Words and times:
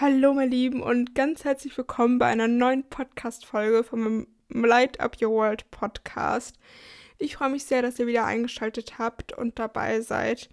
Hallo, 0.00 0.32
meine 0.32 0.50
Lieben, 0.50 0.82
und 0.82 1.14
ganz 1.14 1.44
herzlich 1.44 1.76
willkommen 1.76 2.18
bei 2.18 2.24
einer 2.24 2.48
neuen 2.48 2.88
Podcast-Folge 2.88 3.84
vom 3.84 4.26
Light 4.48 4.98
Up 4.98 5.20
Your 5.20 5.30
World 5.32 5.70
Podcast. 5.70 6.56
Ich 7.18 7.36
freue 7.36 7.50
mich 7.50 7.64
sehr, 7.64 7.82
dass 7.82 7.98
ihr 7.98 8.06
wieder 8.06 8.24
eingeschaltet 8.24 8.98
habt 8.98 9.34
und 9.34 9.58
dabei 9.58 10.00
seid. 10.00 10.48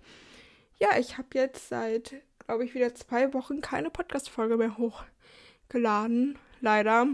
Ja, 0.82 1.00
ich 1.00 1.18
habe 1.18 1.30
jetzt 1.36 1.70
seit, 1.70 2.16
glaube 2.46 2.66
ich, 2.66 2.76
wieder 2.76 2.94
zwei 2.94 3.34
Wochen 3.34 3.62
keine 3.62 3.90
Podcast-Folge 3.90 4.58
mehr 4.58 4.78
hochgeladen. 4.78 6.38
Leider. 6.60 7.08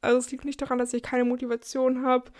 Also, 0.00 0.18
es 0.18 0.30
liegt 0.30 0.44
nicht 0.44 0.62
daran, 0.62 0.78
dass 0.78 0.94
ich 0.94 1.02
keine 1.02 1.24
Motivation 1.24 2.06
habe. 2.06 2.30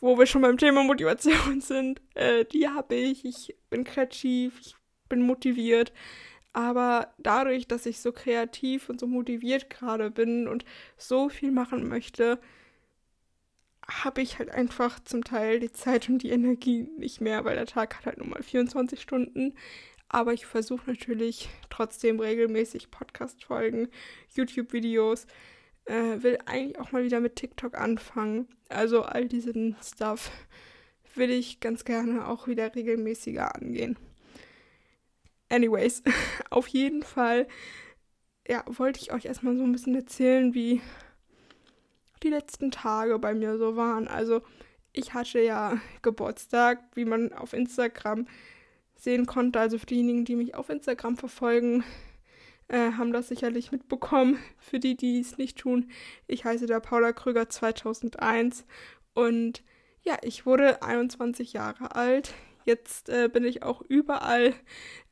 Wo 0.00 0.18
wir 0.18 0.26
schon 0.26 0.42
beim 0.42 0.58
Thema 0.58 0.82
Motivation 0.82 1.60
sind. 1.60 2.02
Äh, 2.14 2.44
die 2.46 2.68
habe 2.68 2.96
ich. 2.96 3.24
Ich 3.24 3.54
bin 3.70 3.84
kreativ. 3.84 4.58
Ich 4.60 4.74
bin 5.08 5.22
motiviert. 5.22 5.92
Aber 6.54 7.12
dadurch, 7.18 7.66
dass 7.66 7.84
ich 7.84 8.00
so 8.00 8.12
kreativ 8.12 8.88
und 8.88 9.00
so 9.00 9.08
motiviert 9.08 9.68
gerade 9.68 10.10
bin 10.10 10.48
und 10.48 10.64
so 10.96 11.28
viel 11.28 11.50
machen 11.50 11.88
möchte, 11.88 12.38
habe 13.88 14.22
ich 14.22 14.38
halt 14.38 14.50
einfach 14.50 15.00
zum 15.00 15.24
Teil 15.24 15.60
die 15.60 15.72
Zeit 15.72 16.08
und 16.08 16.18
die 16.18 16.30
Energie 16.30 16.88
nicht 16.96 17.20
mehr, 17.20 17.44
weil 17.44 17.56
der 17.56 17.66
Tag 17.66 17.96
hat 17.98 18.06
halt 18.06 18.18
nur 18.18 18.28
mal 18.28 18.42
24 18.42 19.00
Stunden. 19.00 19.54
Aber 20.08 20.32
ich 20.32 20.46
versuche 20.46 20.88
natürlich 20.88 21.48
trotzdem 21.70 22.20
regelmäßig 22.20 22.90
Podcast-Folgen, 22.92 23.88
YouTube-Videos, 24.36 25.26
äh, 25.86 26.22
will 26.22 26.38
eigentlich 26.46 26.78
auch 26.78 26.92
mal 26.92 27.02
wieder 27.02 27.18
mit 27.18 27.34
TikTok 27.34 27.76
anfangen. 27.76 28.46
Also 28.68 29.02
all 29.02 29.26
diesen 29.26 29.76
Stuff 29.82 30.30
will 31.16 31.30
ich 31.30 31.58
ganz 31.58 31.84
gerne 31.84 32.28
auch 32.28 32.46
wieder 32.46 32.72
regelmäßiger 32.74 33.56
angehen. 33.56 33.98
Anyways, 35.54 36.02
auf 36.50 36.66
jeden 36.66 37.04
Fall, 37.04 37.46
ja, 38.48 38.64
wollte 38.66 39.00
ich 39.00 39.12
euch 39.12 39.24
erstmal 39.24 39.56
so 39.56 39.62
ein 39.62 39.70
bisschen 39.70 39.94
erzählen, 39.94 40.52
wie 40.52 40.80
die 42.24 42.30
letzten 42.30 42.72
Tage 42.72 43.18
bei 43.20 43.34
mir 43.34 43.56
so 43.56 43.76
waren. 43.76 44.08
Also, 44.08 44.42
ich 44.92 45.14
hatte 45.14 45.40
ja 45.40 45.78
Geburtstag, 46.02 46.80
wie 46.94 47.04
man 47.04 47.32
auf 47.32 47.52
Instagram 47.52 48.26
sehen 48.96 49.26
konnte. 49.26 49.60
Also 49.60 49.78
für 49.78 49.86
diejenigen, 49.86 50.24
die 50.24 50.34
mich 50.34 50.56
auf 50.56 50.70
Instagram 50.70 51.16
verfolgen, 51.16 51.84
äh, 52.68 52.92
haben 52.92 53.12
das 53.12 53.28
sicherlich 53.28 53.70
mitbekommen. 53.70 54.38
Für 54.58 54.80
die, 54.80 54.96
die 54.96 55.20
es 55.20 55.38
nicht 55.38 55.58
tun, 55.58 55.90
ich 56.26 56.44
heiße 56.44 56.66
da 56.66 56.80
Paula 56.80 57.12
Krüger 57.12 57.48
2001 57.48 58.64
und 59.14 59.62
ja, 60.02 60.16
ich 60.22 60.46
wurde 60.46 60.82
21 60.82 61.52
Jahre 61.52 61.94
alt. 61.94 62.34
Jetzt 62.64 63.08
äh, 63.08 63.28
bin 63.28 63.44
ich 63.44 63.62
auch 63.62 63.82
überall 63.82 64.54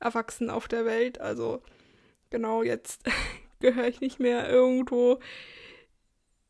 erwachsen 0.01 0.51
auf 0.51 0.69
der 0.69 0.85
Welt. 0.85 1.21
Also 1.21 1.63
genau, 2.31 2.63
jetzt 2.63 3.03
gehöre 3.61 3.89
ich 3.89 4.01
nicht 4.01 4.19
mehr 4.19 4.49
irgendwo 4.49 5.21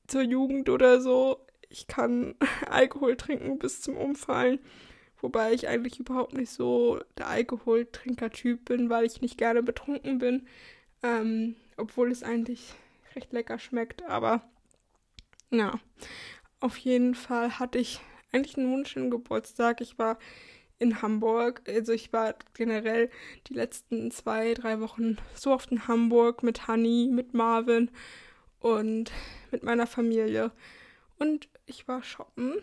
zur 0.06 0.22
Jugend 0.22 0.68
oder 0.68 1.00
so. 1.00 1.44
Ich 1.68 1.86
kann 1.86 2.34
Alkohol 2.68 3.16
trinken 3.16 3.58
bis 3.58 3.80
zum 3.80 3.96
Umfallen. 3.96 4.60
Wobei 5.20 5.52
ich 5.52 5.68
eigentlich 5.68 6.00
überhaupt 6.00 6.34
nicht 6.34 6.50
so 6.50 7.00
der 7.16 7.28
Alkoholtrinker-Typ 7.28 8.64
bin, 8.64 8.90
weil 8.90 9.04
ich 9.04 9.20
nicht 9.20 9.38
gerne 9.38 9.62
betrunken 9.62 10.18
bin. 10.18 10.46
Ähm, 11.02 11.56
obwohl 11.76 12.10
es 12.10 12.22
eigentlich 12.22 12.74
recht 13.14 13.32
lecker 13.32 13.58
schmeckt. 13.58 14.02
Aber 14.02 14.42
ja, 15.50 15.78
auf 16.60 16.76
jeden 16.76 17.14
Fall 17.14 17.58
hatte 17.58 17.78
ich 17.78 18.00
eigentlich 18.32 18.56
einen 18.56 18.72
wunderschönen 18.72 19.10
Geburtstag. 19.10 19.80
Ich 19.80 19.98
war 19.98 20.18
in 20.82 21.00
Hamburg. 21.00 21.62
Also 21.66 21.92
ich 21.92 22.12
war 22.12 22.34
generell 22.54 23.08
die 23.48 23.54
letzten 23.54 24.10
zwei, 24.10 24.54
drei 24.54 24.80
Wochen 24.80 25.16
so 25.34 25.52
oft 25.52 25.70
in 25.70 25.86
Hamburg 25.86 26.42
mit 26.42 26.68
Honey, 26.68 27.08
mit 27.10 27.34
Marvin 27.34 27.90
und 28.60 29.12
mit 29.50 29.62
meiner 29.62 29.86
Familie. 29.86 30.50
Und 31.18 31.48
ich 31.66 31.86
war 31.86 32.02
shoppen. 32.02 32.56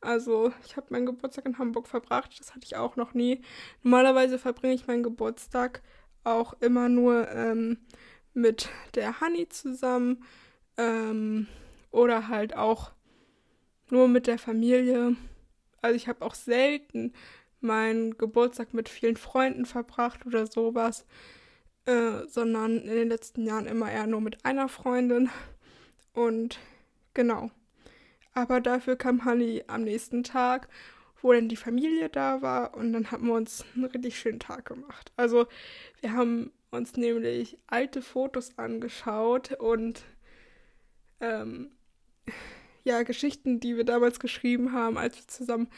Also 0.00 0.52
ich 0.66 0.76
habe 0.76 0.88
meinen 0.90 1.06
Geburtstag 1.06 1.46
in 1.46 1.58
Hamburg 1.58 1.88
verbracht. 1.88 2.38
Das 2.38 2.54
hatte 2.54 2.66
ich 2.66 2.76
auch 2.76 2.96
noch 2.96 3.14
nie. 3.14 3.40
Normalerweise 3.82 4.38
verbringe 4.38 4.74
ich 4.74 4.86
meinen 4.86 5.02
Geburtstag 5.02 5.82
auch 6.24 6.54
immer 6.60 6.88
nur 6.88 7.28
ähm, 7.30 7.78
mit 8.34 8.68
der 8.94 9.20
Honey 9.20 9.48
zusammen. 9.48 10.24
Ähm, 10.76 11.46
oder 11.90 12.28
halt 12.28 12.56
auch 12.56 12.92
nur 13.90 14.08
mit 14.08 14.26
der 14.26 14.38
Familie. 14.38 15.16
Also 15.82 15.96
ich 15.96 16.08
habe 16.08 16.24
auch 16.24 16.34
selten 16.34 17.12
meinen 17.62 18.16
Geburtstag 18.18 18.74
mit 18.74 18.88
vielen 18.88 19.16
Freunden 19.16 19.66
verbracht 19.66 20.26
oder 20.26 20.46
sowas, 20.46 21.06
äh, 21.86 22.26
sondern 22.28 22.78
in 22.78 22.94
den 22.94 23.08
letzten 23.08 23.44
Jahren 23.44 23.66
immer 23.66 23.90
eher 23.90 24.06
nur 24.06 24.20
mit 24.20 24.44
einer 24.44 24.68
Freundin. 24.68 25.30
Und 26.12 26.58
genau. 27.14 27.50
Aber 28.34 28.60
dafür 28.60 28.96
kam 28.96 29.24
Honey 29.24 29.64
am 29.66 29.82
nächsten 29.82 30.24
Tag, 30.24 30.68
wo 31.20 31.32
dann 31.32 31.48
die 31.48 31.56
Familie 31.56 32.08
da 32.08 32.42
war 32.42 32.74
und 32.74 32.92
dann 32.92 33.10
haben 33.10 33.26
wir 33.26 33.34
uns 33.34 33.64
einen 33.74 33.84
richtig 33.84 34.18
schönen 34.18 34.40
Tag 34.40 34.64
gemacht. 34.66 35.12
Also 35.16 35.46
wir 36.00 36.12
haben 36.12 36.50
uns 36.70 36.96
nämlich 36.96 37.58
alte 37.66 38.02
Fotos 38.02 38.58
angeschaut 38.58 39.52
und 39.52 40.04
ähm, 41.20 41.70
ja, 42.84 43.02
Geschichten, 43.02 43.60
die 43.60 43.76
wir 43.76 43.84
damals 43.84 44.18
geschrieben 44.18 44.72
haben, 44.72 44.98
als 44.98 45.16
wir 45.16 45.28
zusammen 45.28 45.68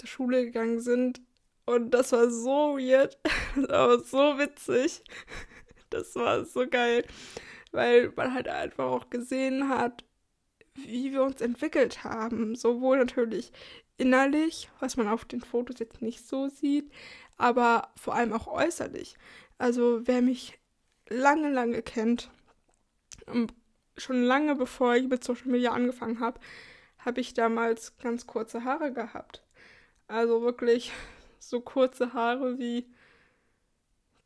zur 0.00 0.08
Schule 0.08 0.44
gegangen 0.44 0.80
sind. 0.80 1.20
Und 1.66 1.92
das 1.92 2.12
war 2.12 2.30
so 2.30 2.78
weird, 2.78 3.18
aber 3.68 4.00
so 4.00 4.38
witzig. 4.38 5.02
Das 5.90 6.14
war 6.14 6.44
so 6.44 6.68
geil, 6.68 7.04
weil 7.72 8.12
man 8.14 8.32
halt 8.32 8.46
einfach 8.46 8.84
auch 8.84 9.10
gesehen 9.10 9.68
hat, 9.68 10.04
wie 10.74 11.10
wir 11.10 11.24
uns 11.24 11.40
entwickelt 11.40 12.04
haben. 12.04 12.54
Sowohl 12.54 12.98
natürlich 12.98 13.50
innerlich, 13.96 14.70
was 14.78 14.96
man 14.96 15.08
auf 15.08 15.24
den 15.24 15.40
Fotos 15.40 15.80
jetzt 15.80 16.00
nicht 16.00 16.24
so 16.28 16.48
sieht, 16.48 16.92
aber 17.38 17.90
vor 17.96 18.14
allem 18.14 18.32
auch 18.32 18.46
äußerlich. 18.46 19.16
Also 19.58 20.06
wer 20.06 20.22
mich 20.22 20.60
lange, 21.08 21.50
lange 21.50 21.82
kennt, 21.82 22.30
schon 23.96 24.22
lange 24.22 24.54
bevor 24.54 24.94
ich 24.94 25.08
mit 25.08 25.24
Social 25.24 25.48
Media 25.48 25.72
angefangen 25.72 26.20
habe, 26.20 26.40
habe 26.98 27.20
ich 27.20 27.34
damals 27.34 27.96
ganz 27.98 28.26
kurze 28.26 28.64
Haare 28.64 28.92
gehabt. 28.92 29.42
Also 30.10 30.42
wirklich 30.42 30.90
so 31.38 31.60
kurze 31.60 32.12
Haare, 32.14 32.58
wie 32.58 32.84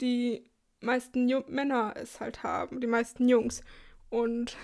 die 0.01 0.51
meisten 0.81 1.29
Ju 1.29 1.43
Männer 1.47 1.93
es 1.95 2.21
halt 2.21 2.43
haben, 2.43 2.81
die 2.81 2.87
meisten 2.87 3.29
Jungs. 3.29 3.63
Und 4.09 4.57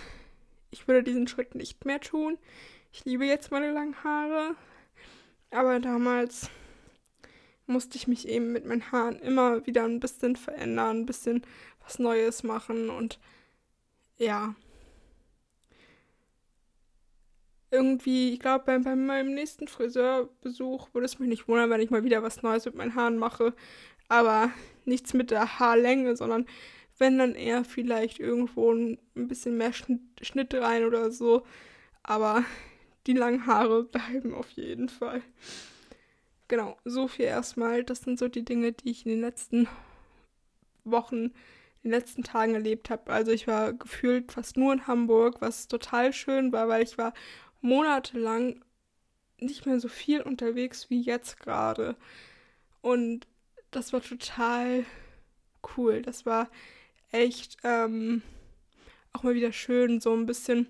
ich 0.71 0.89
würde 0.89 1.03
diesen 1.03 1.29
Schritt 1.29 1.55
nicht 1.55 1.85
mehr 1.85 2.01
tun. 2.01 2.39
Ich 2.91 3.05
liebe 3.05 3.27
jetzt 3.27 3.51
meine 3.51 3.71
langen 3.71 4.03
Haare. 4.03 4.55
Aber 5.51 5.79
damals 5.79 6.49
musste 7.67 7.99
ich 7.99 8.09
mich 8.09 8.27
eben 8.27 8.53
mit 8.53 8.65
meinen 8.65 8.91
Haaren 8.91 9.19
immer 9.21 9.67
wieder 9.67 9.85
ein 9.85 10.01
bisschen 10.01 10.37
verändern, 10.37 11.01
ein 11.01 11.07
bisschen 11.07 11.43
was 11.83 11.99
Neues 11.99 12.45
machen 12.45 12.89
und 12.89 13.19
ja, 14.17 14.55
irgendwie, 17.71 18.33
ich 18.33 18.41
glaube, 18.41 18.65
bei, 18.65 18.79
bei 18.79 18.97
meinem 18.97 19.35
nächsten 19.35 19.69
Friseurbesuch 19.69 20.89
würde 20.93 21.05
es 21.05 21.19
mich 21.19 21.29
nicht 21.29 21.49
wundern, 21.49 21.71
wenn 21.71 21.81
ich 21.81 21.91
mal 21.91 22.05
wieder 22.05 22.23
was 22.23 22.43
Neues 22.43 22.65
mit 22.65 22.75
meinen 22.75 22.95
Haaren 22.95 23.17
mache. 23.17 23.55
Aber 24.09 24.51
nichts 24.85 25.15
mit 25.15 25.31
der 25.31 25.59
Haarlänge, 25.59 26.17
sondern 26.17 26.47
wenn 26.99 27.19
dann 27.19 27.35
eher 27.35 27.65
vielleicht 27.65 28.19
irgendwo 28.19 28.73
ein, 28.73 28.99
bisschen 29.15 29.57
mehr 29.57 29.73
Schnitt, 29.73 30.01
Schnitt 30.21 30.55
rein 30.55 30.85
oder 30.85 31.11
so. 31.11 31.45
Aber 32.03 32.45
die 33.07 33.15
langen 33.15 33.47
Haare 33.47 33.85
bleiben 33.85 34.35
auf 34.35 34.51
jeden 34.51 34.89
Fall. 34.89 35.23
Genau, 36.49 36.77
so 36.85 37.09
viel 37.09 37.27
erstmal. 37.27 37.85
Das 37.85 38.01
sind 38.01 38.19
so 38.19 38.29
die 38.29 38.45
Dinge, 38.45 38.73
die 38.73 38.91
ich 38.91 39.07
in 39.07 39.13
den 39.13 39.21
letzten 39.21 39.69
Wochen, 40.85 41.17
in 41.17 41.33
den 41.85 41.93
letzten 41.93 42.25
Tagen 42.25 42.55
erlebt 42.55 42.91
habe. 42.91 43.13
Also 43.13 43.31
ich 43.31 43.47
war 43.47 43.73
gefühlt 43.73 44.33
fast 44.33 44.57
nur 44.57 44.73
in 44.73 44.87
Hamburg, 44.87 45.41
was 45.41 45.69
total 45.69 46.13
schön 46.13 46.53
war, 46.53 46.69
weil 46.69 46.83
ich 46.83 46.99
war 46.99 47.15
monatelang 47.61 48.65
nicht 49.39 49.67
mehr 49.67 49.81
so 49.81 49.89
viel 49.89 50.23
unterwegs 50.23 50.91
wie 50.91 51.01
jetzt 51.01 51.41
gerade. 51.41 51.97
Und 52.83 53.27
das 53.71 53.93
war 53.93 54.03
total 54.03 54.85
cool. 55.77 56.03
Das 56.03 56.27
war 56.27 56.51
echt 57.11 57.57
ähm, 57.65 58.23
auch 59.13 59.23
mal 59.23 59.35
wieder 59.35 59.53
schön, 59.53 60.01
so 60.01 60.15
ein 60.15 60.27
bisschen 60.27 60.67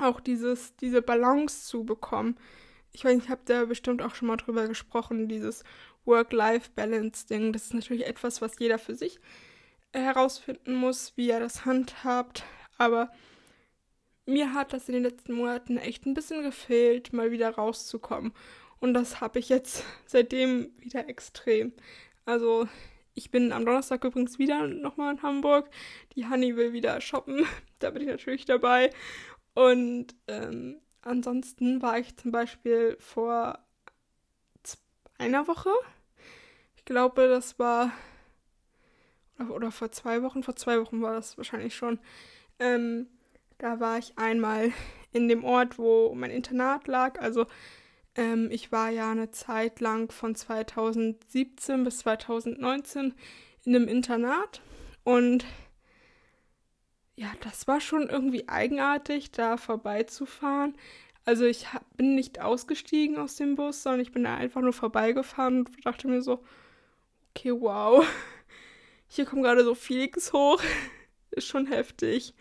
auch 0.00 0.20
dieses, 0.20 0.74
diese 0.76 1.02
Balance 1.02 1.66
zu 1.66 1.84
bekommen. 1.84 2.36
Ich 2.92 3.04
weiß, 3.04 3.22
ich 3.22 3.28
habe 3.28 3.42
da 3.44 3.64
bestimmt 3.64 4.02
auch 4.02 4.14
schon 4.14 4.28
mal 4.28 4.36
drüber 4.36 4.68
gesprochen, 4.68 5.28
dieses 5.28 5.64
Work-Life-Balance-Ding. 6.04 7.52
Das 7.52 7.64
ist 7.64 7.74
natürlich 7.74 8.06
etwas, 8.06 8.40
was 8.40 8.58
jeder 8.58 8.78
für 8.78 8.94
sich 8.94 9.20
herausfinden 9.92 10.74
muss, 10.74 11.12
wie 11.16 11.30
er 11.30 11.40
das 11.40 11.64
handhabt. 11.64 12.44
Aber 12.78 13.10
mir 14.26 14.54
hat 14.54 14.72
das 14.72 14.88
in 14.88 14.94
den 14.94 15.02
letzten 15.02 15.34
Monaten 15.34 15.76
echt 15.76 16.06
ein 16.06 16.14
bisschen 16.14 16.42
gefehlt, 16.42 17.12
mal 17.12 17.30
wieder 17.30 17.50
rauszukommen. 17.50 18.32
Und 18.80 18.94
das 18.94 19.20
habe 19.20 19.38
ich 19.38 19.48
jetzt 19.48 19.84
seitdem 20.06 20.72
wieder 20.78 21.08
extrem. 21.08 21.72
Also 22.24 22.68
ich 23.14 23.30
bin 23.30 23.52
am 23.52 23.64
Donnerstag 23.64 24.04
übrigens 24.04 24.38
wieder 24.38 24.66
nochmal 24.66 25.14
in 25.14 25.22
Hamburg. 25.22 25.70
Die 26.16 26.28
Honey 26.28 26.56
will 26.56 26.72
wieder 26.72 27.00
shoppen. 27.00 27.46
da 27.78 27.90
bin 27.90 28.02
ich 28.02 28.08
natürlich 28.08 28.44
dabei. 28.44 28.90
Und 29.54 30.14
ähm, 30.26 30.80
ansonsten 31.02 31.80
war 31.80 31.98
ich 31.98 32.16
zum 32.16 32.32
Beispiel 32.32 32.96
vor 32.98 33.60
einer 35.18 35.46
Woche. 35.46 35.70
Ich 36.76 36.84
glaube, 36.84 37.28
das 37.28 37.58
war. 37.58 37.92
Oder 39.48 39.70
vor 39.70 39.90
zwei 39.90 40.22
Wochen. 40.22 40.42
Vor 40.42 40.56
zwei 40.56 40.80
Wochen 40.80 41.02
war 41.02 41.14
das 41.14 41.36
wahrscheinlich 41.36 41.74
schon. 41.74 41.98
Ähm, 42.58 43.08
da 43.58 43.80
war 43.80 43.98
ich 43.98 44.16
einmal 44.16 44.72
in 45.12 45.28
dem 45.28 45.44
Ort, 45.44 45.78
wo 45.78 46.14
mein 46.14 46.30
Internat 46.30 46.86
lag. 46.88 47.20
Also 47.20 47.46
ähm, 48.16 48.48
ich 48.50 48.72
war 48.72 48.90
ja 48.90 49.10
eine 49.10 49.30
Zeit 49.30 49.80
lang 49.80 50.10
von 50.12 50.34
2017 50.34 51.84
bis 51.84 51.98
2019 51.98 53.14
in 53.64 53.74
einem 53.74 53.88
Internat 53.88 54.60
und 55.04 55.44
ja, 57.16 57.28
das 57.42 57.68
war 57.68 57.80
schon 57.80 58.08
irgendwie 58.08 58.48
eigenartig, 58.48 59.30
da 59.30 59.56
vorbeizufahren. 59.56 60.76
Also 61.24 61.44
ich 61.44 61.66
bin 61.96 62.14
nicht 62.14 62.40
ausgestiegen 62.40 63.16
aus 63.16 63.36
dem 63.36 63.54
Bus, 63.54 63.82
sondern 63.82 64.00
ich 64.00 64.12
bin 64.12 64.24
da 64.24 64.36
einfach 64.36 64.60
nur 64.60 64.72
vorbeigefahren 64.72 65.58
und 65.60 65.86
dachte 65.86 66.08
mir 66.08 66.22
so, 66.22 66.44
okay, 67.30 67.52
wow, 67.52 68.04
hier 69.08 69.24
kommt 69.24 69.42
gerade 69.42 69.64
so 69.64 69.74
Felix 69.74 70.32
hoch. 70.32 70.62
Ist 71.30 71.46
schon 71.46 71.66
heftig. 71.66 72.34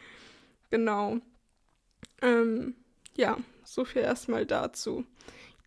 Genau. 0.73 1.19
Ähm, 2.23 2.73
ja, 3.15 3.37
so 3.63 3.85
viel 3.85 4.01
erstmal 4.01 4.47
dazu. 4.47 5.05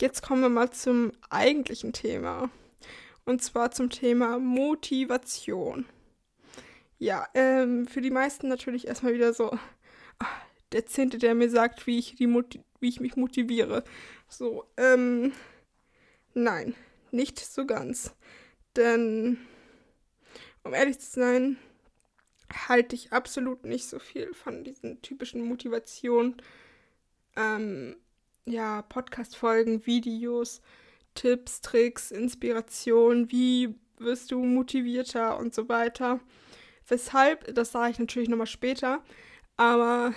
Jetzt 0.01 0.21
kommen 0.21 0.43
wir 0.43 0.49
mal 0.49 0.73
zum 0.73 1.13
eigentlichen 1.31 1.93
Thema. 1.93 2.51
Und 3.25 3.41
zwar 3.41 3.71
zum 3.71 3.89
Thema 3.89 4.41
Motivation. 4.41 5.87
Ja, 6.99 7.25
ähm, 7.35 7.87
für 7.87 8.01
die 8.01 8.11
meisten 8.11 8.49
natürlich 8.49 8.89
erstmal 8.89 9.15
wieder 9.15 9.33
so 9.33 9.57
ach, 10.19 10.41
der 10.73 10.87
Zehnte, 10.87 11.19
der 11.19 11.37
mir 11.37 11.51
sagt, 11.51 11.87
wie 11.87 12.01
ich, 12.01 12.17
die 12.17 12.27
wie 12.81 12.89
ich 12.89 12.99
mich 12.99 13.15
motiviere. 13.15 13.85
So, 14.29 14.65
ähm, 14.77 15.33
nein, 16.35 16.75
nicht 17.13 17.39
so 17.39 17.65
ganz. 17.65 18.13
Denn, 18.75 19.39
um 20.65 20.75
ehrlich 20.75 20.99
zu 20.99 21.21
sein, 21.21 21.59
halte 22.53 22.95
ich 22.95 23.13
absolut 23.13 23.65
nicht 23.65 23.87
so 23.87 23.99
viel 23.99 24.33
von 24.35 24.65
diesen 24.65 25.03
typischen 25.03 25.43
Motivationen. 25.43 26.37
Ähm, 27.37 27.97
ja, 28.45 28.83
Podcast-Folgen, 28.83 29.87
Videos, 29.87 30.61
Tipps, 31.15 31.61
Tricks, 31.61 32.11
Inspiration, 32.11 33.31
wie 33.31 33.75
wirst 33.99 34.31
du 34.31 34.43
motivierter 34.45 35.39
und 35.39 35.55
so 35.55 35.69
weiter. 35.69 36.21
Weshalb, 36.89 37.53
das 37.55 37.73
sage 37.73 37.93
ich 37.93 37.99
natürlich 37.99 38.29
nochmal 38.29 38.47
später, 38.47 39.03
aber 39.57 40.15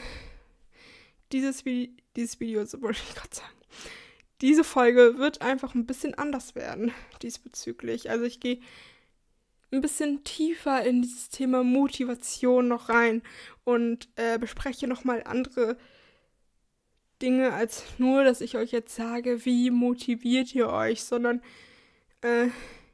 dieses, 1.31 1.65
Vi 1.65 1.95
dieses 2.15 2.39
Video, 2.39 2.65
so 2.65 2.81
wollte 2.81 3.01
ich 3.07 3.15
gerade 3.15 3.35
sagen, 3.35 3.59
diese 4.41 4.63
Folge 4.63 5.17
wird 5.17 5.41
einfach 5.41 5.73
ein 5.73 5.85
bisschen 5.85 6.13
anders 6.13 6.55
werden 6.55 6.93
diesbezüglich. 7.21 8.09
Also 8.09 8.25
ich 8.25 8.39
gehe 8.39 8.59
ein 9.71 9.81
bisschen 9.81 10.23
tiefer 10.23 10.83
in 10.83 11.01
dieses 11.01 11.29
Thema 11.29 11.63
Motivation 11.63 12.67
noch 12.67 12.89
rein 12.89 13.21
und 13.63 14.09
äh, 14.15 14.37
bespreche 14.39 14.87
nochmal 14.87 15.23
andere 15.23 15.77
Dinge 17.21 17.53
als 17.53 17.83
nur, 17.97 18.23
dass 18.23 18.41
ich 18.41 18.57
euch 18.57 18.71
jetzt 18.71 18.95
sage, 18.95 19.45
wie 19.45 19.69
motiviert 19.71 20.55
ihr 20.55 20.69
euch, 20.69 21.03
sondern 21.03 21.41
äh, 22.21 22.47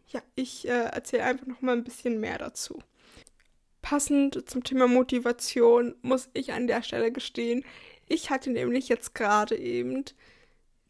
ja, 0.08 0.22
ich 0.36 0.68
äh, 0.68 0.86
erzähle 0.86 1.24
einfach 1.24 1.46
noch 1.46 1.62
mal 1.62 1.74
ein 1.74 1.84
bisschen 1.84 2.20
mehr 2.20 2.38
dazu. 2.38 2.80
Passend 3.82 4.50
zum 4.50 4.64
Thema 4.64 4.88
Motivation 4.88 5.96
muss 6.02 6.30
ich 6.34 6.54
an 6.54 6.68
der 6.68 6.82
Stelle 6.82 7.12
gestehen, 7.12 7.64
ich 8.08 8.30
hatte 8.30 8.52
nämlich 8.52 8.88
jetzt 8.88 9.16
gerade 9.16 9.58
eben 9.58 10.04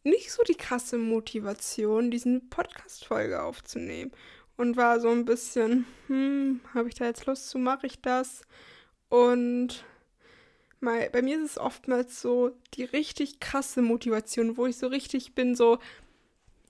nicht 0.04 0.32
so 0.32 0.44
die 0.44 0.56
krasse 0.56 0.98
Motivation, 0.98 2.12
diesen 2.12 2.50
Podcast-Folge 2.50 3.42
aufzunehmen. 3.42 4.12
Und 4.58 4.78
war 4.78 5.00
so 5.00 5.10
ein 5.10 5.26
bisschen, 5.26 5.86
hm, 6.08 6.62
habe 6.74 6.88
ich 6.88 6.96
da 6.96 7.06
jetzt 7.06 7.26
Lust 7.26 7.50
zu, 7.50 7.58
mache 7.58 7.88
ich 7.88 8.02
das? 8.02 8.42
Und 9.10 9.84
mal, 10.80 11.10
bei 11.10 11.22
mir 11.22 11.38
ist 11.38 11.52
es 11.52 11.58
oftmals 11.58 12.22
so 12.22 12.52
die 12.74 12.86
richtig 12.86 13.40
krasse 13.40 13.82
Motivation, 13.82 14.56
wo 14.58 14.66
ich 14.66 14.78
so 14.78 14.88
richtig 14.88 15.36
bin, 15.36 15.56
so, 15.56 15.80